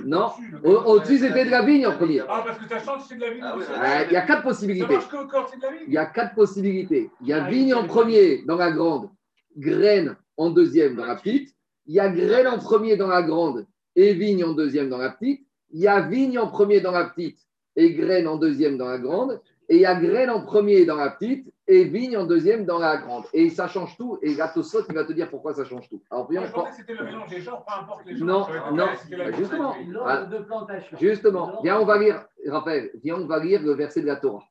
[0.05, 0.33] non,
[0.65, 2.21] au-dessus, c'était de la vigne en premier.
[2.29, 3.43] Ah, parce que ta chance, c'est de la vigne.
[3.45, 3.63] Ah oui.
[3.71, 4.93] Euh, Il y a quatre Ça possibilités.
[4.95, 5.17] marche que
[5.51, 5.85] c'est de la vigne.
[5.87, 7.11] Il y a quatre possibilités.
[7.23, 9.09] Il y a vigne en premier dans la grande,
[9.57, 11.55] graine en deuxième dans la petite.
[11.87, 15.11] Il y a graine en premier dans la grande et vigne en deuxième dans la
[15.11, 15.47] petite.
[15.71, 17.39] Il y a vigne en premier dans la petite
[17.77, 19.41] et graine en deuxième dans la grande.
[19.71, 22.79] Et il y a graine en premier dans la petite et vigne en deuxième dans
[22.79, 23.25] la grande.
[23.35, 24.19] Et ça change tout.
[24.23, 26.03] Et Gatosot, il va te dire pourquoi ça change tout.
[26.11, 28.27] Alors, Moi, viens, je pensais que c'était le mélange des genres, peu importe les genres.
[28.27, 29.75] Non, non, bah, justement.
[29.87, 30.97] L'ordre de plantation.
[30.99, 34.43] Justement, viens, on va lire, Raphaël, viens, on va lire le verset de la Torah.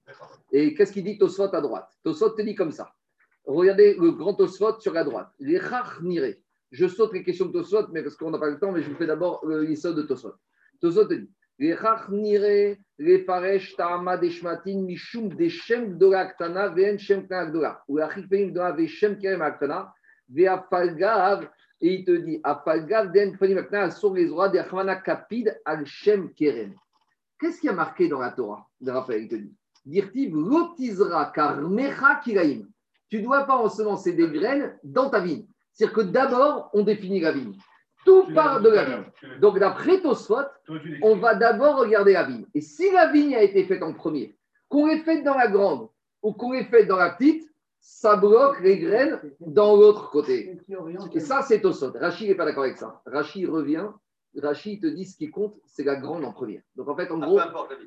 [0.52, 1.90] Et qu'est-ce qu'il dit Tosfot à droite?
[2.04, 2.94] Tosfot te dit comme ça.
[3.48, 5.30] Regardez le grand Tosfot sur la droite.
[5.40, 5.60] Les
[6.02, 6.36] nire.
[6.70, 8.90] Je saute les questions de Tosfot, mais parce qu'on n'a pas le temps, mais je
[8.90, 10.34] vous fais d'abord l'issue de Tosfot.
[10.82, 11.30] Tosfot dit
[11.60, 11.76] les
[12.10, 17.82] nire, les faresh ta'ama deshmatin mishum deshem gdola ktana ve'en shem gdola.
[17.88, 19.94] Ou la chikpeim gdola ve'shem kerem aktana
[20.30, 21.48] ve'afalgav.
[21.80, 25.86] Et il te dit, afalgav den panim aktana sur les rois de Achmana kapid al
[25.86, 26.74] shem kerem.
[27.40, 29.56] Qu'est-ce qui a marqué dans la Torah de Raphaël il te dit?
[29.86, 32.68] Dirtiv lotizra karmecha kilaim.
[33.10, 35.46] Tu ne dois pas ensemencer des graines dans ta vigne.
[35.74, 37.54] C'est-à-dire que d'abord, on définit la vigne.
[38.06, 39.40] Tout Tu part de la vigne.
[39.40, 40.46] Donc, d'après Tosfot,
[41.02, 42.46] on va d'abord regarder la vigne.
[42.54, 44.38] Et si la vigne a été faite en premier,
[44.70, 45.90] qu'on l'ait faite dans la grande
[46.22, 47.48] ou qu'on l'ait faite dans la petite,
[47.80, 50.60] ça bloque les graines dans l'autre côté.
[51.14, 51.92] Et ça, c'est Tosfot.
[51.96, 53.02] Rachid n'est pas d'accord avec ça.
[53.06, 53.88] Rachid revient.
[54.36, 56.62] Rachid te dit ce qui compte, c'est la grande en première.
[56.76, 57.40] Donc, en fait, en Ah, gros,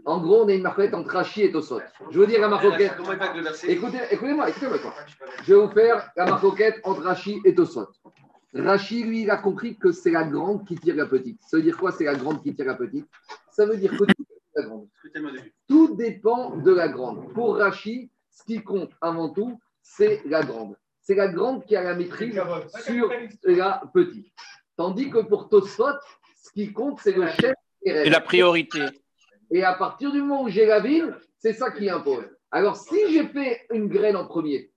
[0.05, 1.81] en gros on a une marquette entre Rachid et Tosfot.
[2.11, 2.93] Je veux dire la marquette.
[3.69, 4.79] Écoutez, écoutez-moi, écoutez-moi.
[4.79, 4.95] quoi.
[5.45, 7.87] Je vais vous faire la marcoquette entre Rachid et Tosfot.
[8.53, 11.41] Rachid, lui, il a compris que c'est la grande qui tire la petite.
[11.47, 13.07] Ça veut dire quoi, c'est la grande qui tire la petite?
[13.53, 14.25] Ça veut dire que tout
[14.57, 14.89] la grande.
[15.69, 17.33] Tout dépend de la grande.
[17.33, 20.77] Pour Rachid, ce qui compte avant tout, c'est la grande.
[21.01, 22.35] C'est la grande qui a la maîtrise
[22.85, 23.11] sur
[23.45, 24.33] la petite.
[24.77, 25.85] Tandis que pour Tosfot,
[26.43, 28.81] ce qui compte, c'est le chef et C'est la priorité.
[29.51, 32.25] et à partir du moment où j'ai la vigne, c'est ça qui impose.
[32.51, 34.73] Alors, si j'ai fait une graine en premier,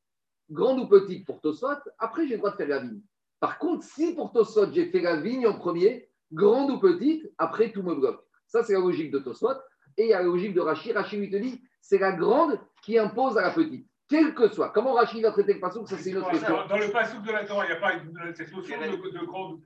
[0.49, 3.01] grande ou petite pour Tosfot, après, j'ai le droit de faire la vigne.
[3.39, 7.71] Par contre, si pour Tosfot, j'ai fait la vigne en premier, grande ou petite, après,
[7.71, 8.23] tout me bloque.
[8.47, 9.55] Ça, c'est la logique de Tosfot.
[9.97, 10.93] Et il y a la logique de Rachid.
[10.95, 13.87] Rachid lui te dit, c'est la grande qui impose à la petite.
[14.13, 14.69] Quel que soit.
[14.69, 16.55] Comment Rachid va traiter le passage, ça, c'est une autre question.
[16.69, 19.25] Dans le passouk de la Torah, il n'y a pas une- cette notion de, de
[19.25, 19.59] grande ou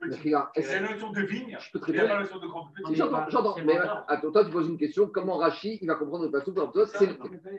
[0.54, 2.08] est-ce- y a la notion de vigne, Je peux très il n'y a bien.
[2.14, 2.96] pas la notion de grande ou petite.
[2.96, 3.54] J'entends, j'entends.
[3.56, 3.78] C'est Mais
[4.08, 5.06] attends, toi, tu poses une question.
[5.12, 7.08] Comment Rachid, il va comprendre le passage pour C'est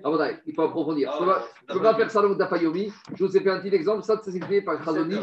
[0.03, 1.11] Ah, il faut approfondir.
[1.13, 2.91] Je ne peux pas- faire ça dans Dafayomi.
[3.15, 4.03] Je vous ai fait un petit exemple.
[4.03, 5.17] Ça, c'est expliqué par Khazoni.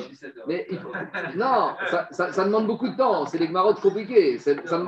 [0.47, 0.93] Mais il faut-
[1.37, 3.27] non, ça, ça- ça demande beaucoup de temps.
[3.27, 4.39] C'est des marottes compliquées.
[4.39, 4.83] C'est- Ça,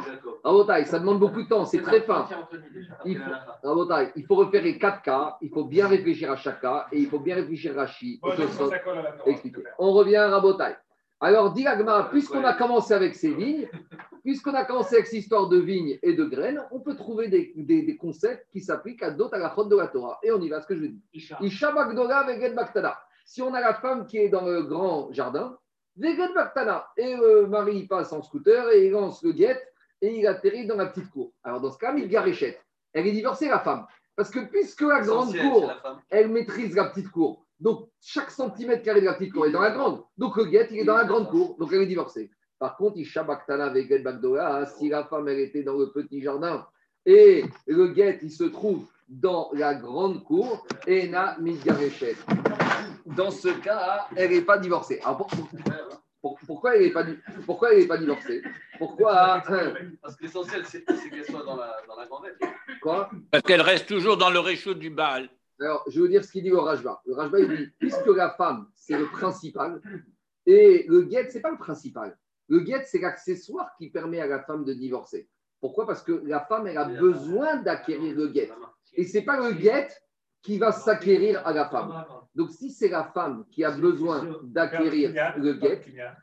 [0.44, 1.64] Rabotai, ça demande beaucoup de temps.
[1.64, 2.26] C'est très fin.
[3.04, 3.30] Il faut,
[3.68, 5.36] Rabotai, il faut refaire les quatre cas.
[5.42, 6.67] Il faut bien réfléchir à chaque cas.
[6.92, 8.18] Et il faut bien réfléchir Torah.
[9.26, 9.62] Expliquer.
[9.78, 10.74] On revient à Rabotai.
[11.20, 13.68] Alors, dit Agma, puisqu'on a commencé avec ces vignes,
[14.22, 17.52] puisqu'on a commencé avec cette histoire de vignes et de graines, on peut trouver des,
[17.56, 20.20] des- des concepts qui s'appliquent à d'autres à la de la Torah.
[20.22, 21.02] Et on y va, ce que je dis.
[21.40, 21.72] Isha.
[21.72, 22.96] Bagdola Veged Baktana.
[23.24, 25.58] Si on a la femme qui est dans le grand jardin,
[25.96, 26.86] Veged Baktana.
[26.96, 29.66] Et le mari il passe en scooter et il lance le guette
[30.00, 31.32] et il atterrit dans la petite cour.
[31.42, 32.64] Alors dans ce cas, il garéchette.
[32.92, 33.86] Elle est divorcée, la femme.
[34.18, 35.72] Parce que puisque la grande cour,
[36.10, 37.46] elle maîtrise la petite cour.
[37.60, 40.02] Donc, chaque centimètre carré de la petite cour est dans la grande.
[40.16, 41.56] Donc, le guet, il est dans la grande cour.
[41.56, 42.28] Donc, elle est divorcée.
[42.58, 46.20] Par contre, il shabaktana avec El Bagdola, si la femme, elle était dans le petit
[46.20, 46.66] jardin
[47.06, 52.16] et le guet, il se trouve dans la grande cour, et na midgarechet.
[53.06, 55.00] Dans ce cas, elle n'est pas divorcée.
[55.04, 55.30] Alors, pour-
[56.20, 57.04] pourquoi elle n'est pas,
[57.46, 58.42] pourquoi n'est pas divorcée
[58.78, 59.42] Pourquoi?
[60.02, 62.38] Parce que l'essentiel, c'est c'est qu'elle soit dans la, dans la grandette.
[62.80, 63.10] Quoi?
[63.30, 65.28] Parce qu'elle reste toujours dans le réchaud du Baal.
[65.60, 67.00] Alors, je veux dire ce qu'il dit au Rajba.
[67.06, 69.80] Le Rajba, il dit, puisque la femme, c'est le principal,
[70.46, 72.16] et le guet, ce n'est pas le principal.
[72.48, 75.28] Le guet, c'est l'accessoire qui permet à la femme de divorcer.
[75.60, 75.86] Pourquoi?
[75.86, 78.50] Parce que la femme, elle a besoin d'acquérir le guet.
[78.94, 79.88] Et ce n'est pas le guet
[80.42, 82.04] qui va s'acquérir à la femme.
[82.34, 85.82] Donc, si c'est la femme qui a besoin d'acquérir le guet,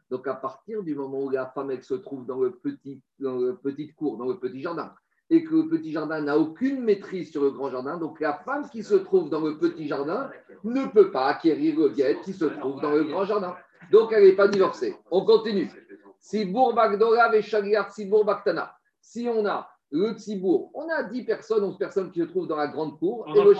[0.10, 3.38] donc à partir du moment où la femme, elle se trouve dans le petit, dans
[3.38, 4.94] le petite cour, dans le petit jardin,
[5.30, 8.70] et que le petit jardin n'a aucune maîtrise sur le grand jardin, donc la femme
[8.70, 10.30] qui se trouve dans le petit jardin
[10.64, 13.56] ne peut pas acquérir le guet qui se trouve dans le grand jardin.
[13.92, 14.96] Donc elle n'est pas divorcée.
[15.12, 15.70] On continue.
[17.32, 18.76] Veshagriar Sibour Baktana.
[19.02, 22.58] Si on a le Tzibour, on a 10 personnes, 11 personnes qui se trouvent dans
[22.58, 23.58] la grande cour, et le, le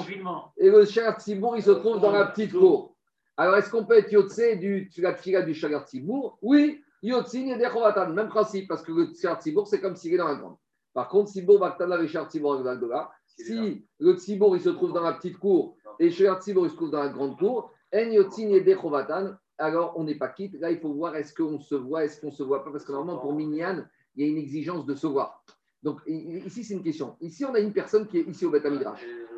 [0.58, 2.96] et le Tzibour, il se trouve dans la petite cour.
[3.38, 6.38] Alors, est-ce qu'on peut être Yotse du la tfila du Shagar Tzibour?
[6.42, 10.18] Oui, Yotzin et Dechovatan, même principe, parce que le Shagar Tzibour, c'est comme s'il est
[10.18, 10.56] dans la grande.
[10.94, 16.10] Par contre, Baktana Bagdora, si le Tzibour, il se trouve dans la petite cour et
[16.10, 20.06] Shagar Tzibour, il se trouve dans la grande cour, En Yotzin et Dechovatan, alors on
[20.06, 20.60] n'est pas quitte.
[20.60, 22.86] Là, il faut voir est-ce qu'on se voit, est-ce qu'on ne se voit pas, parce
[22.86, 25.44] que normalement, pour Minyan, il y a une exigence de se voir.
[25.86, 27.16] Donc, ici, c'est une question.
[27.22, 28.66] Ici, on a une personne qui est ici au Beth.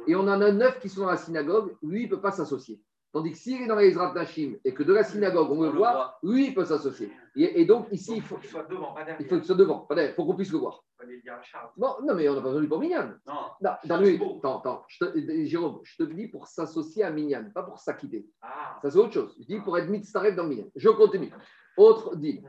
[0.07, 2.31] Et on en a neuf qui sont dans la synagogue, lui, il ne peut pas
[2.31, 2.81] s'associer.
[3.11, 5.69] Tandis que s'il est dans les Ezrat Nashim et que de la synagogue, on le
[5.69, 7.11] voit, lui, il peut s'associer.
[7.35, 9.17] Et, et donc, ici, il faut, qu'il soit devant, pas derrière.
[9.21, 9.79] il faut qu'il soit devant.
[9.79, 10.83] Pas derrière, Il faut qu'on puisse le voir.
[10.99, 11.79] On.
[11.81, 13.13] Bon, non, mais on n'a pas besoin lui pour Minyan.
[13.27, 14.83] Non, Non, dans lui, attends, attends.
[14.87, 18.25] Je te- Jérôme, je te dis pour s'associer à Minyan, pas pour s'acquitter.
[18.41, 19.35] Ah, Ça, c'est autre chose.
[19.39, 20.65] Je dis pour être mitzaref dans Minyan.
[20.75, 21.31] Je continue.
[21.77, 22.43] Autre dit.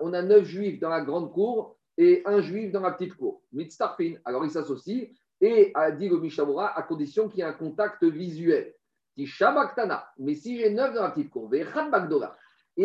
[0.00, 3.42] On a neuf juifs dans la grande cour et un juif dans la petite cour.
[3.52, 4.14] Mitzarfin.
[4.24, 5.08] Alors, ils s'associent
[5.40, 6.20] et dit le
[6.60, 8.74] à condition qu'il y ait un contact visuel.
[9.16, 10.06] Tisha Baktana.
[10.18, 11.62] Mais si j'ai neuf dans la petite cour, et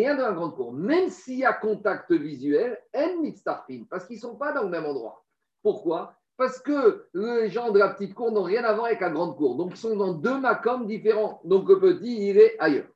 [0.06, 4.16] un dans la grande cour, même s'il y a contact visuel, en Mitzarfin, parce qu'ils
[4.16, 5.24] ne sont pas dans le même endroit.
[5.62, 6.14] Pourquoi?
[6.36, 9.36] Parce que les gens de la petite cour n'ont rien à voir avec la grande
[9.36, 9.56] cour.
[9.56, 11.40] Donc, ils sont dans deux macoms différents.
[11.44, 12.86] Donc, le petit, il est ailleurs.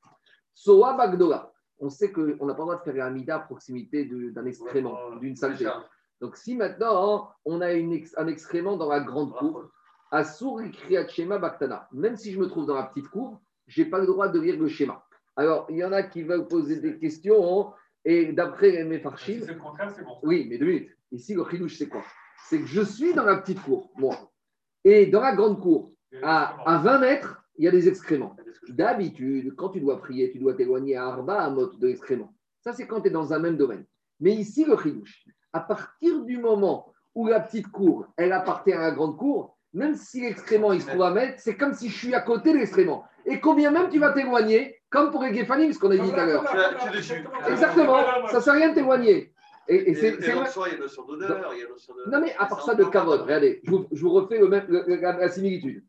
[0.55, 1.50] Soa Bagdola.
[1.78, 5.16] On sait qu'on n'a pas le droit de faire un mida à proximité d'un excrément,
[5.16, 5.64] d'une saleté.
[6.20, 9.64] Donc, si maintenant on a une ex- un excrément dans la grande cour,
[10.12, 13.88] Asur Kriyat Shema Baktana, même si je me trouve dans la petite cour, je n'ai
[13.88, 15.05] pas le droit de lire le schéma.
[15.36, 17.74] Alors, il y en a qui veulent poser des questions, hein,
[18.05, 20.18] et d'après Si Mefarshim, c'est le contraire, c'est bon.
[20.22, 20.90] oui, mais deux minutes.
[21.11, 22.03] Ici, le chidouche, c'est quoi?
[22.48, 24.16] C'est que je suis dans la petite cour, moi.
[24.84, 25.92] Et dans la grande cour,
[26.22, 28.36] à, à 20 mètres, il y a des excréments.
[28.68, 32.32] D'habitude, quand tu dois prier, tu dois t'éloigner à Arba à mot de l'excrément.
[32.61, 33.84] Ça, c'est quand tu es dans un même domaine.
[34.20, 38.80] Mais ici, le chidouche, à partir du moment où la petite cour, elle appartient à
[38.80, 41.96] la grande cour, même si l'excrément, il se trouve à mètre, c'est comme si je
[41.96, 43.05] suis à côté de l'excrément.
[43.26, 46.26] Et combien même tu vas t'éloigner, comme pour les ce qu'on a dit tout à
[46.26, 46.44] l'heure.
[47.48, 47.98] Exactement,
[48.28, 49.32] ça ne sert à rien de t'éloigner.
[49.68, 51.64] Et, et Et, c'est- c'est- soi, il y a une notion d'odeur, il y a
[51.64, 52.11] une notion de.
[52.11, 54.66] non, mais à part ça de cavode, regardez, je vous, je vous refais le même,
[54.68, 55.84] le- la, la similitude.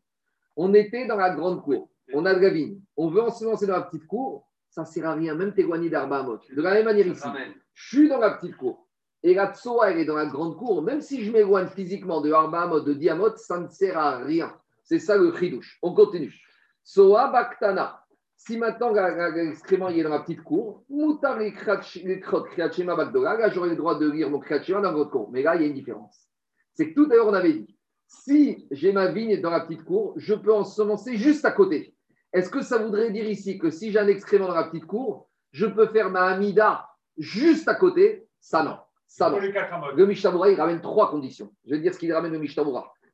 [0.56, 3.74] On était dans la grande cour, on a de la vigne, on veut ensemencer dans
[3.74, 6.26] la petite cour, ça ne sert à rien, même t'éloigner d'Arba.
[6.54, 7.28] De la même manière ici,
[7.72, 8.86] je suis dans la petite cour,
[9.22, 12.30] et la Tsoa, elle est dans la grande cour, même si je m'éloigne physiquement de
[12.30, 14.54] Arba de Diamot, ça ne sert à rien.
[14.82, 15.78] C'est ça le chidouche.
[15.80, 16.34] On continue.
[16.82, 18.04] Soa Baktana.
[18.36, 23.76] Si maintenant l'excrément est dans la petite cour, Moutar et Kriachema Bagdola, là j'aurai le
[23.76, 25.30] droit de lire mon Kriachema dans votre cour.
[25.32, 26.28] Mais là, il y a une différence.
[26.74, 27.73] C'est que tout à l'heure, on avait dit,
[28.22, 31.94] si j'ai ma vigne dans la petite cour, je peux ensemencer juste à côté.
[32.32, 35.28] Est-ce que ça voudrait dire ici que si j'ai un excrément dans la petite cour,
[35.52, 38.26] je peux faire ma Amida juste à côté?
[38.40, 38.76] Ça non.
[39.06, 39.38] Ça non.
[39.38, 41.52] Le Mishnah il ramène trois conditions.
[41.64, 42.64] Je vais dire ce qu'il ramène le Mishnah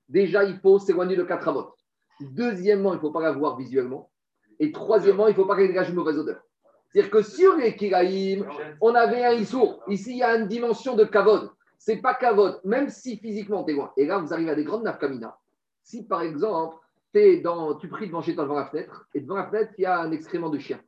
[0.08, 1.74] Déjà, il faut s'éloigner de quatre amot.
[2.20, 4.10] Deuxièmement, il ne faut pas la voir visuellement.
[4.58, 6.40] Et troisièmement, il ne faut pas qu'elle dégage une mauvaise odeur.
[6.88, 8.46] C'est-à-dire que sur les Kiraïm,
[8.80, 9.82] on avait un Issour.
[9.88, 11.50] Ici, il y a une dimension de Kavod.
[11.82, 13.90] C'est pas Kavod, même si physiquement tu es loin.
[13.96, 15.34] Et là, vous arrivez à des grandes nafkamina.
[15.82, 16.76] Si par exemple,
[17.10, 19.82] t'es dans, tu pries devant chez toi devant la fenêtre, et devant la fenêtre, il
[19.82, 20.78] y a un excrément de chien,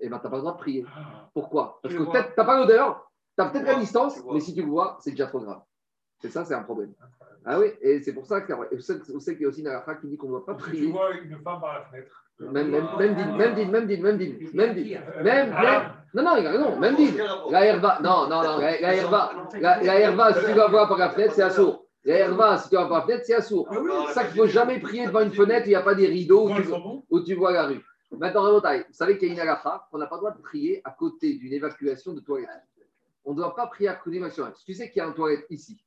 [0.00, 0.84] et ben tu n'as pas le droit de prier.
[1.32, 1.78] Pourquoi?
[1.82, 4.62] Parce que peut-être tu n'as pas l'odeur, tu as peut-être la distance, mais si tu
[4.62, 5.62] le vois, c'est déjà trop grave.
[6.20, 6.92] C'est ça, c'est un problème.
[7.44, 9.60] Ah oui, et c'est pour ça que vous savez vous savez qu'il y a aussi
[9.60, 10.90] une halakha qui dit qu'on ne doit pas que tu prier.
[10.90, 12.24] vois une femme par la fenêtre.
[12.40, 14.50] Même, même, même même même même même dit.
[14.52, 14.74] Même,
[15.22, 15.97] même, Ah.
[16.14, 17.12] Non, non, il a raison, même dit.
[17.50, 20.98] La herba, non, non, non, la, la herba, la, la si tu vas voir par
[20.98, 21.84] la fenêtre, c'est assourd.
[22.04, 23.68] La herba, si tu vas par la fenêtre, c'est assourd.
[24.08, 26.06] C'est ça qu'il ne faut jamais prier devant une fenêtre il n'y a pas des
[26.06, 26.48] rideaux
[27.10, 27.82] où tu, où vois la rue.
[28.10, 30.40] Maintenant, Rabotai, vous savez qu'il y a une halakha qu'on n'a pas le droit de
[30.40, 32.48] prier à côté d'une évacuation de toilette.
[33.24, 34.54] On ne doit pas prier à côté d'une évacuation.
[34.56, 35.78] Si tu sais qu'il y a une toilette ici,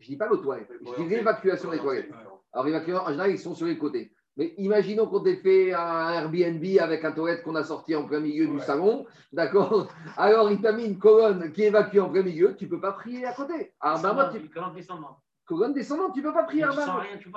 [0.00, 2.10] je ne dis pas le toilette, je dis l'évacuation des toilettes.
[2.52, 4.10] Alors, l'évacuation, en général, ils sont sur les côtés.
[4.36, 8.20] Mais imaginons qu'on ait fait un Airbnb avec un toilette qu'on a sorti en plein
[8.20, 9.88] milieu du salon, d'accord?
[10.16, 12.92] Alors, il t'a mis une colonne qui évacue en plein milieu, tu ne peux pas
[12.92, 13.72] prier à côté.
[13.80, 14.48] À Arba, tu...
[14.48, 15.18] Quand descendant.
[15.44, 17.00] colonne descendante, tu ne peux pas prier Tu à sens Arba.
[17.00, 17.30] rien, tu.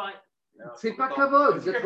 [0.75, 1.57] C'est pas kavod.
[1.57, 1.81] Aux fait.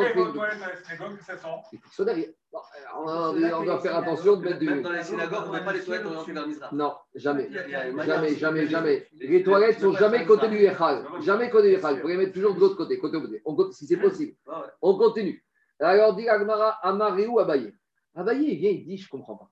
[1.91, 2.35] toilettes les.
[2.51, 2.59] Bon,
[2.95, 4.65] On, on doit faire attention de mettre du.
[4.65, 6.71] Même dans les synagogues, on n'a pas les toilettes orientées vers Mizrach.
[6.71, 7.49] Non, jamais.
[7.51, 9.07] Jamais, jamais, jamais.
[9.13, 11.05] Les toilettes sont jamais côté du Echal.
[11.21, 11.95] Jamais côté du Echal.
[11.95, 13.41] Vous pouvez mettre toujours de l'autre côté, côté opposé.
[13.45, 14.33] On continue, si c'est possible.
[14.81, 15.43] On continue.
[15.79, 17.73] Alors dit Agmara, Amaré ou Abaye?
[18.15, 19.49] Abaye, il vient, il dit, je ne comprends pas.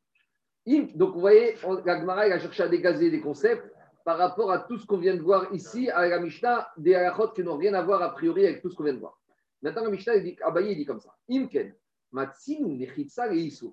[0.95, 1.55] Donc vous voyez,
[1.85, 3.71] Agmara, il a cherché à dégazer des concepts
[4.05, 7.29] par rapport à tout ce qu'on vient de voir ici, à la Mishnah, des halachot
[7.29, 9.19] qui n'ont rien à voir a priori avec tout ce qu'on vient de voir.
[9.61, 11.13] Maintenant, la Mishnah, dit, Abaye, il dit comme ça.
[11.29, 11.73] Imken,
[12.11, 13.65] Matsinu Nechitsa Reisu,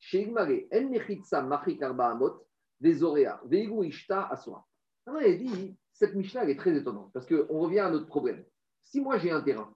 [0.00, 2.46] Sheigmare, En Nechitsa Machik Arba Amot,
[2.80, 4.66] Vezorea, Veigu Ishta Asura.
[5.06, 8.42] Alors, il dit, cette Mishnah, elle est très étonnante parce qu'on revient à notre problème.
[8.82, 9.72] Si moi j'ai un terrain,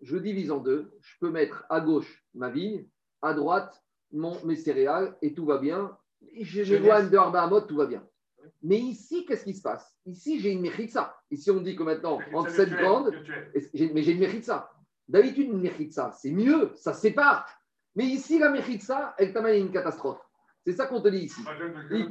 [0.00, 2.86] je divise en deux, je peux mettre à gauche ma vigne,
[3.20, 5.96] à droite mon, mes céréales et tout va bien.
[6.40, 7.10] Je Je m'éloigne laisse.
[7.10, 8.06] de Arba Amot, tout va bien.
[8.62, 9.96] Mais ici, qu'est-ce qui se passe?
[10.06, 11.16] Ici, j'ai une mechitza.
[11.30, 13.12] Ici, on dit que maintenant, entre cette grande,
[13.54, 14.70] Mais j'ai une mechitza.
[15.08, 17.46] D'habitude, une mechitza, c'est mieux, ça sépare.
[17.96, 20.20] Mais ici, la mechitza, elle t'amène à une catastrophe.
[20.64, 21.40] C'est ça qu'on te dit ici.
[21.90, 22.06] Les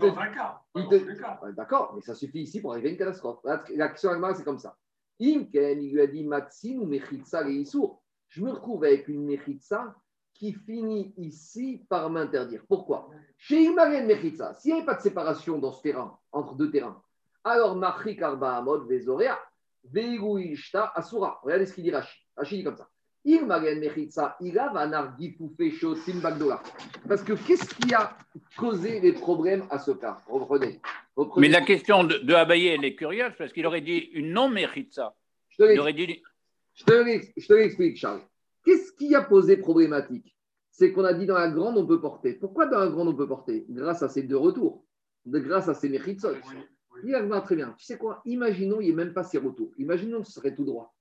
[1.56, 3.40] D'accord, mais ça suffit ici pour arriver à une catastrophe.
[3.76, 4.76] L'action Agmara, c'est comme ça.
[5.22, 8.04] Imken, il lui a dit Matsin ou Mechitsa et Issour.
[8.28, 9.96] Je me retrouve avec une Mechitsa
[10.40, 12.64] qui finit ici par m'interdire.
[12.68, 13.10] Pourquoi?
[13.38, 17.04] Chez Imaren Mechitsa, s'il n'y avait pas de séparation dans ce terrain, entre deux terrains,
[17.44, 19.38] alors Machrik Arba Amod Vezorea,
[19.84, 21.40] Veigu Ishta Asura.
[21.44, 22.18] Regardez ce qu'il dit Rashi.
[22.38, 22.90] Rashi dit comme ça.
[23.26, 26.64] Imaren Mechitsa, Ila Vanar Gifufe Shotim Bagdola.
[27.08, 28.18] Parce que qu'est-ce qui a
[28.58, 30.22] causé les problèmes à ce cas?
[30.26, 30.80] Reprenez.
[31.18, 31.48] Reprenez.
[31.48, 34.48] Mais la question de, de Abaye, elle est curieuse parce qu'il aurait dit une non
[34.48, 35.14] mérite ça.
[35.50, 36.08] Je te l'explique.
[36.08, 36.24] dit
[36.78, 38.22] je te l'explique, Charles.
[38.70, 40.38] Qu'est-ce qui a posé problématique?
[40.70, 42.34] C'est qu'on a dit dans la grande, on peut porter.
[42.34, 43.66] Pourquoi dans la grande, on peut porter?
[43.68, 44.86] Grâce à ces deux retours,
[45.26, 46.36] grâce à ces méritsot.
[47.04, 47.74] Il a très bien.
[47.80, 48.22] Tu sais quoi?
[48.26, 49.72] Imaginons, il n'y ait même pas ces retours.
[49.80, 50.96] Imaginons que ce serait tout droit.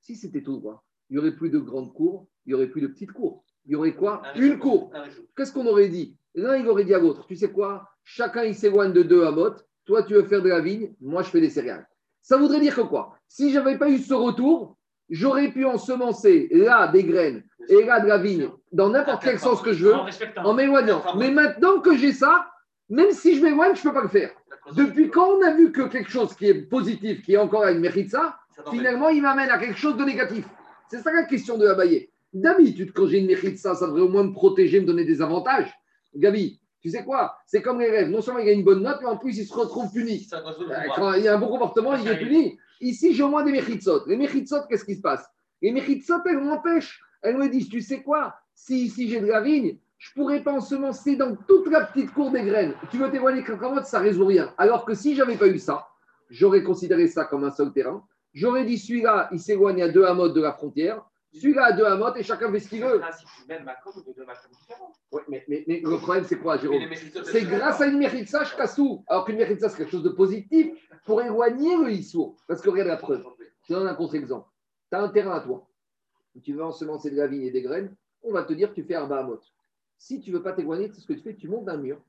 [0.00, 2.80] Si c'était tout droit, il n'y aurait plus de grandes cours, il n'y aurait plus
[2.80, 3.44] de petites cours.
[3.66, 4.22] Il y aurait quoi?
[4.26, 4.92] Un Une cour.
[5.36, 6.16] Qu'est-ce qu'on aurait dit?
[6.34, 7.88] L'un, il aurait dit à l'autre, tu sais quoi?
[8.02, 9.54] Chacun, il s'éloigne de deux à mot.
[9.84, 11.88] Toi, tu veux faire de la vigne, moi, je fais des céréales.
[12.20, 13.16] Ça voudrait dire que quoi?
[13.28, 14.76] Si je n'avais pas eu ce retour,
[15.12, 19.60] j'aurais pu ensemencer là des graines et là de la vigne dans n'importe quel sens
[19.60, 19.94] que je veux
[20.38, 21.02] En m'éloignant.
[21.16, 22.48] Mais maintenant que j'ai ça,
[22.88, 24.30] même si je m'éloigne, je ne peux pas le faire.
[24.74, 27.70] Depuis quand on a vu que quelque chose qui est positif, qui est encore à
[27.70, 28.38] une mérite ça,
[28.70, 30.46] finalement, il m'amène à quelque chose de négatif.
[30.88, 32.08] C'est ça la question de Abaye.
[32.32, 35.20] D'habitude, quand j'ai une mérite ça, ça devrait au moins me protéger, me donner des
[35.20, 35.70] avantages.
[36.14, 37.36] Gabi, tu sais quoi?
[37.46, 38.10] C'est comme les rêves.
[38.10, 40.26] Non seulement il a une bonne note, mais en plus, il se retrouve puni.
[40.96, 42.58] Quand il y a un bon comportement, il est puni.
[42.82, 44.06] Ici, j'ai au moins des méritsot.
[44.06, 45.24] Les méritsot, qu'est-ce qui se passe?
[45.62, 47.00] Les méritsot, elles m'empêchent.
[47.22, 48.34] Elles me disent, tu sais quoi?
[48.54, 52.12] Si ici j'ai de la vigne, je ne pourrais pas ensemencer dans toute la petite
[52.12, 52.74] cour des graines.
[52.90, 54.52] Tu veux t'éloigner cacahuètes, ça ne résout rien.
[54.58, 55.86] Alors que si j'avais pas eu ça,
[56.28, 58.04] j'aurais considéré ça comme un seul terrain.
[58.34, 61.04] J'aurais dit, celui-là, il s'éloigne à deux amots de la frontière.
[61.32, 62.98] Celui-là à deux amots et chacun fait ce qu'il veut.
[63.48, 63.64] même
[65.28, 66.82] mais, mais- mais le problème, c'est quoi, Jérôme
[67.24, 69.02] C'est grâce à une mérite ça, je casse tout.
[69.08, 70.68] Alors qu'une mérite ça, c'est quelque chose de positif
[71.06, 72.36] pour éloigner le issour.
[72.46, 73.24] Parce que regarde la preuve.
[73.62, 74.48] Je te donne un contre-exemple.
[74.90, 75.66] Tu as un terrain à toi.
[76.42, 77.94] Tu veux ensemencer de la vigne et des graines.
[78.22, 79.40] On va te dire que tu fais un bahamot.
[79.98, 81.34] Si tu ne veux pas t'éloigner, c'est ce que tu fais.
[81.34, 82.00] Tu montes un mur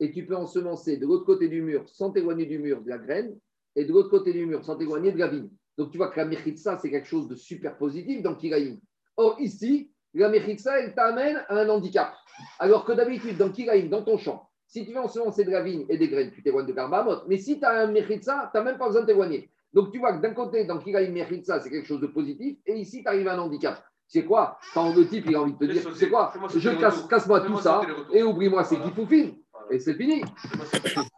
[0.00, 2.98] et tu peux ensemencer de l'autre côté du mur sans t'éloigner du mur de la
[2.98, 3.38] graine
[3.74, 5.50] et de l'autre côté du mur sans t'éloigner de la vigne.
[5.78, 8.78] Donc tu vois que la mérite ça, c'est quelque chose de super positif dans Kiraïm.
[9.16, 12.14] Or ici, la mérite ça, elle t'amène à un handicap.
[12.58, 15.86] Alors que d'habitude, dans Kiraïm, dans ton champ, si tu veux ensemencer de la vigne
[15.88, 17.26] et des graines, tu t'éloignes de Karbahamot.
[17.28, 19.50] Mais si tu as un Mechitza, tu n'as même pas besoin de t'éloigner.
[19.72, 22.74] Donc tu vois que d'un côté, dans Kiraïm Mechitza, c'est quelque chose de positif, et
[22.74, 23.82] ici, tu arrives à un handicap.
[24.08, 24.58] C'est quoi?
[24.72, 26.32] Quand le type, il a envie de te dire, tu sais quoi?
[26.56, 29.34] Je casse, casse-moi tout ça, et oublie-moi ces guifoufines.
[29.70, 30.22] Et c'est fini.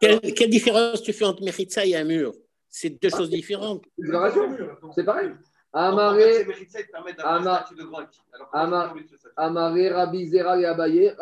[0.01, 2.33] Quelle, quelle différence tu fais entre Meritza et un mur?
[2.69, 3.85] C'est deux choses différentes.
[4.95, 5.33] C'est pareil.
[5.73, 6.47] Amaré.
[9.37, 11.15] Amaré, Rabizera et Abaye.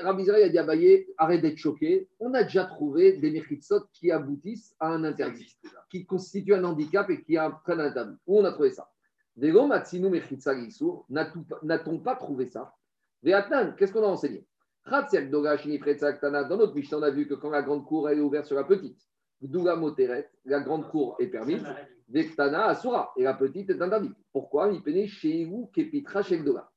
[0.00, 2.08] Rabizera il a dit Abaye, arrête d'être choqué.
[2.18, 5.56] On a déjà trouvé des méritsot qui aboutissent à un interdit.
[5.90, 8.16] qui constitue un handicap et qui entraîne un interdit.
[8.26, 8.88] Où on a trouvé ça?
[9.36, 12.74] Vego Matsinu Gisur, n'a-t-on pas- n'a-t-on pas trouvé ça?
[13.22, 14.44] Veatnan, qu'est-ce qu'on a enseigné?
[14.84, 18.56] Dans notre Mishnah, on a vu que quand la grande cour elle est ouverte sur
[18.56, 18.98] la petite,
[19.42, 21.64] Gdouga Moteret, la grande cour est permise,
[22.08, 24.14] Vektana Asura, et la petite est interdite.
[24.32, 24.70] Pourquoi?
[24.70, 26.70] Il vous Kepitra Shekdoga.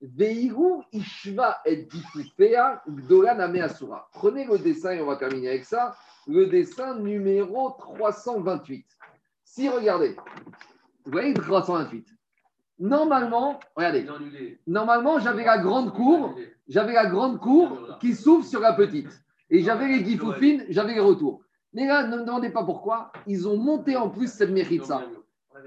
[0.00, 4.08] Veiru Ishva et Difufea Gdola Name Asura.
[4.12, 5.94] Prenez le dessin et on va terminer avec ça.
[6.26, 8.86] Le dessin numéro 328.
[9.44, 10.16] Si, regardez,
[11.04, 12.06] vous voyez le 328.
[12.78, 14.06] Normalement, regardez,
[14.66, 16.34] normalement, j'avais la grande cour,
[16.66, 19.10] j'avais la grande cour qui s'ouvre sur la petite.
[19.50, 21.42] Et j'avais les guifoufines, j'avais les retours.
[21.74, 25.02] Mais là, ne me demandez pas pourquoi, ils ont monté en plus cette mérite ça.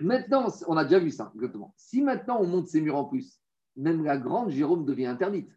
[0.01, 1.74] Maintenant, on a déjà vu ça, exactement.
[1.78, 3.39] Si maintenant on monte ces murs en plus,
[3.76, 5.49] même la grande Jérôme devient interdite.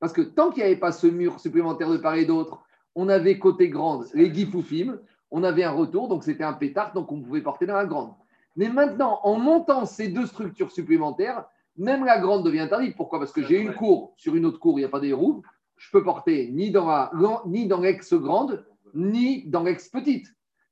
[0.00, 2.62] Parce que tant qu'il n'y avait pas ce mur supplémentaire de part et d'autre,
[2.94, 4.98] on avait côté grande les guifoufim,
[5.30, 8.12] on avait un retour, donc c'était un pétard, donc on pouvait porter dans la grande.
[8.56, 11.44] Mais maintenant, en montant ces deux structures supplémentaires,
[11.76, 12.96] même la grande devient interdite.
[12.96, 13.18] Pourquoi?
[13.18, 15.42] Parce que j'ai une cour, sur une autre cour, il n'y a pas des roues,
[15.76, 17.10] je peux porter ni dans la
[17.46, 18.64] ni dans l'ex-grande,
[18.94, 20.26] ni dans l'ex-petite.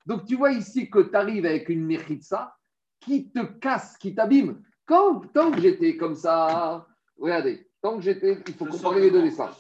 [0.07, 2.57] Donc tu vois ici que tu arrives avec une méritza
[3.01, 4.63] qui te casse, qui t'abîme.
[4.87, 6.87] Quand, tant que j'étais comme ça,
[7.19, 9.51] regardez, tant que j'étais, il faut Je comparer les le deux dessins.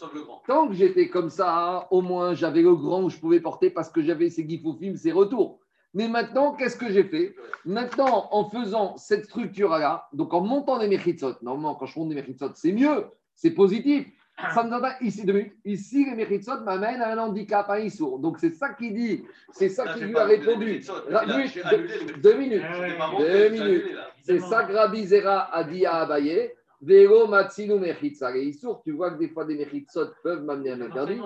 [0.46, 3.90] Tant que j'étais comme ça, au moins j'avais le grand où je pouvais porter parce
[3.90, 5.60] que j'avais ces guifoufim, ces retours.
[5.94, 7.36] Mais maintenant, qu'est-ce que j'ai fait?
[7.66, 12.14] Maintenant, en faisant cette structure-là, donc en montant des méritzot, normalement, quand je monte des
[12.14, 14.06] méritzot, c'est mieux, c'est positif.
[14.54, 15.54] Ça me donne pas- ici, deux minutes.
[15.64, 18.18] ici, les méritzot m'amènent à un handicap, à un issour.
[18.18, 20.82] Donc c'est ça qu'il dit, c'est ça qu'il lui a répondu.
[21.10, 21.86] Ra- là, j'ai deux-.
[22.20, 22.62] Deux minutes.
[22.64, 23.84] Ah Deux minutes.
[24.22, 26.50] C'est ça que Rabbi Zera a dit à Abaye.
[26.80, 28.32] Vero matzinu mechitza.
[28.32, 31.20] Les issours, tu vois que des fois des mechitzot peuvent m'amener à un interdit.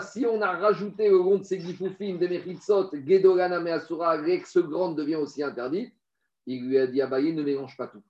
[0.00, 4.58] si on a rajouté au long de ces Gifoufim des Mechitzot, Gedora, Name, Asura, l'ex
[4.58, 5.92] grande devient aussi interdite.
[6.46, 8.02] Il lui a dit Abaye, ne mélange pas tout.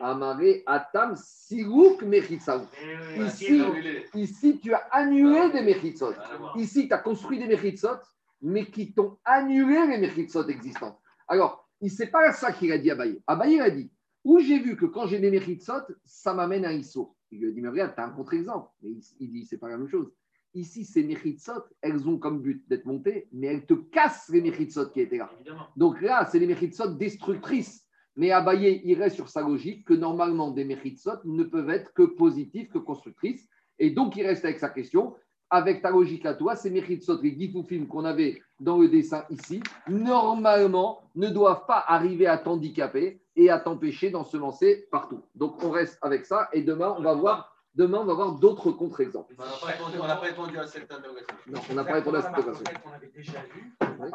[0.00, 2.02] Amaré, Atam, Sirouk.
[2.02, 4.06] Ici, J'ai annulé.
[4.14, 5.60] Ici, tu as annulé des.
[5.60, 6.56] Rien à voir.
[6.56, 7.98] Ici, tu as construit des Mechitzot,
[8.42, 10.98] mais qui t'ont annulé les Mechitzot existantes.
[11.28, 13.22] Alors, c'est pas ça qu'il a dit à Abaye.
[13.26, 13.90] Abaye a dit
[14.24, 17.16] où j'ai vu que quand j'ai des Mechitzot, ça m'amène à Issour.
[17.30, 18.70] Il lui a dit mais regarde, tu as un contre-exemple.
[18.82, 20.12] Mais il, il dit c'est pas la même chose.
[20.52, 24.90] Ici, ces Mechitzot, elles ont comme but d'être montées, mais elles te cassent les Mechitzot
[24.90, 25.30] qui étaient là.
[25.36, 25.66] Évidemment.
[25.76, 27.86] Donc là, c'est les Mechitzot destructrices.
[28.16, 32.68] Mais Abaye irait sur sa logique que normalement, des Mechitzot ne peuvent être que positives,
[32.68, 33.48] que constructrices.
[33.78, 35.14] Et donc, il reste avec sa question.
[35.50, 39.60] Avec ta logique à toi, ces Mechitzot, les Gifoufim qu'on avait dans le dessin ici,
[39.88, 45.22] normalement, ne doivent pas arriver à t'handicaper et à t'empêcher d'ensemencer partout.
[45.34, 46.48] Donc, on reste avec ça.
[46.52, 49.32] Et demain, on va voir Demain, on va voir d'autres contre-exemples.
[49.38, 51.36] On n'a pas répondu- on n'a pas répondu à cette interrogation.
[51.46, 53.32] Non, on n'a pas répondu à cette marque qu'on avait déjà.
[53.78, 54.10] Par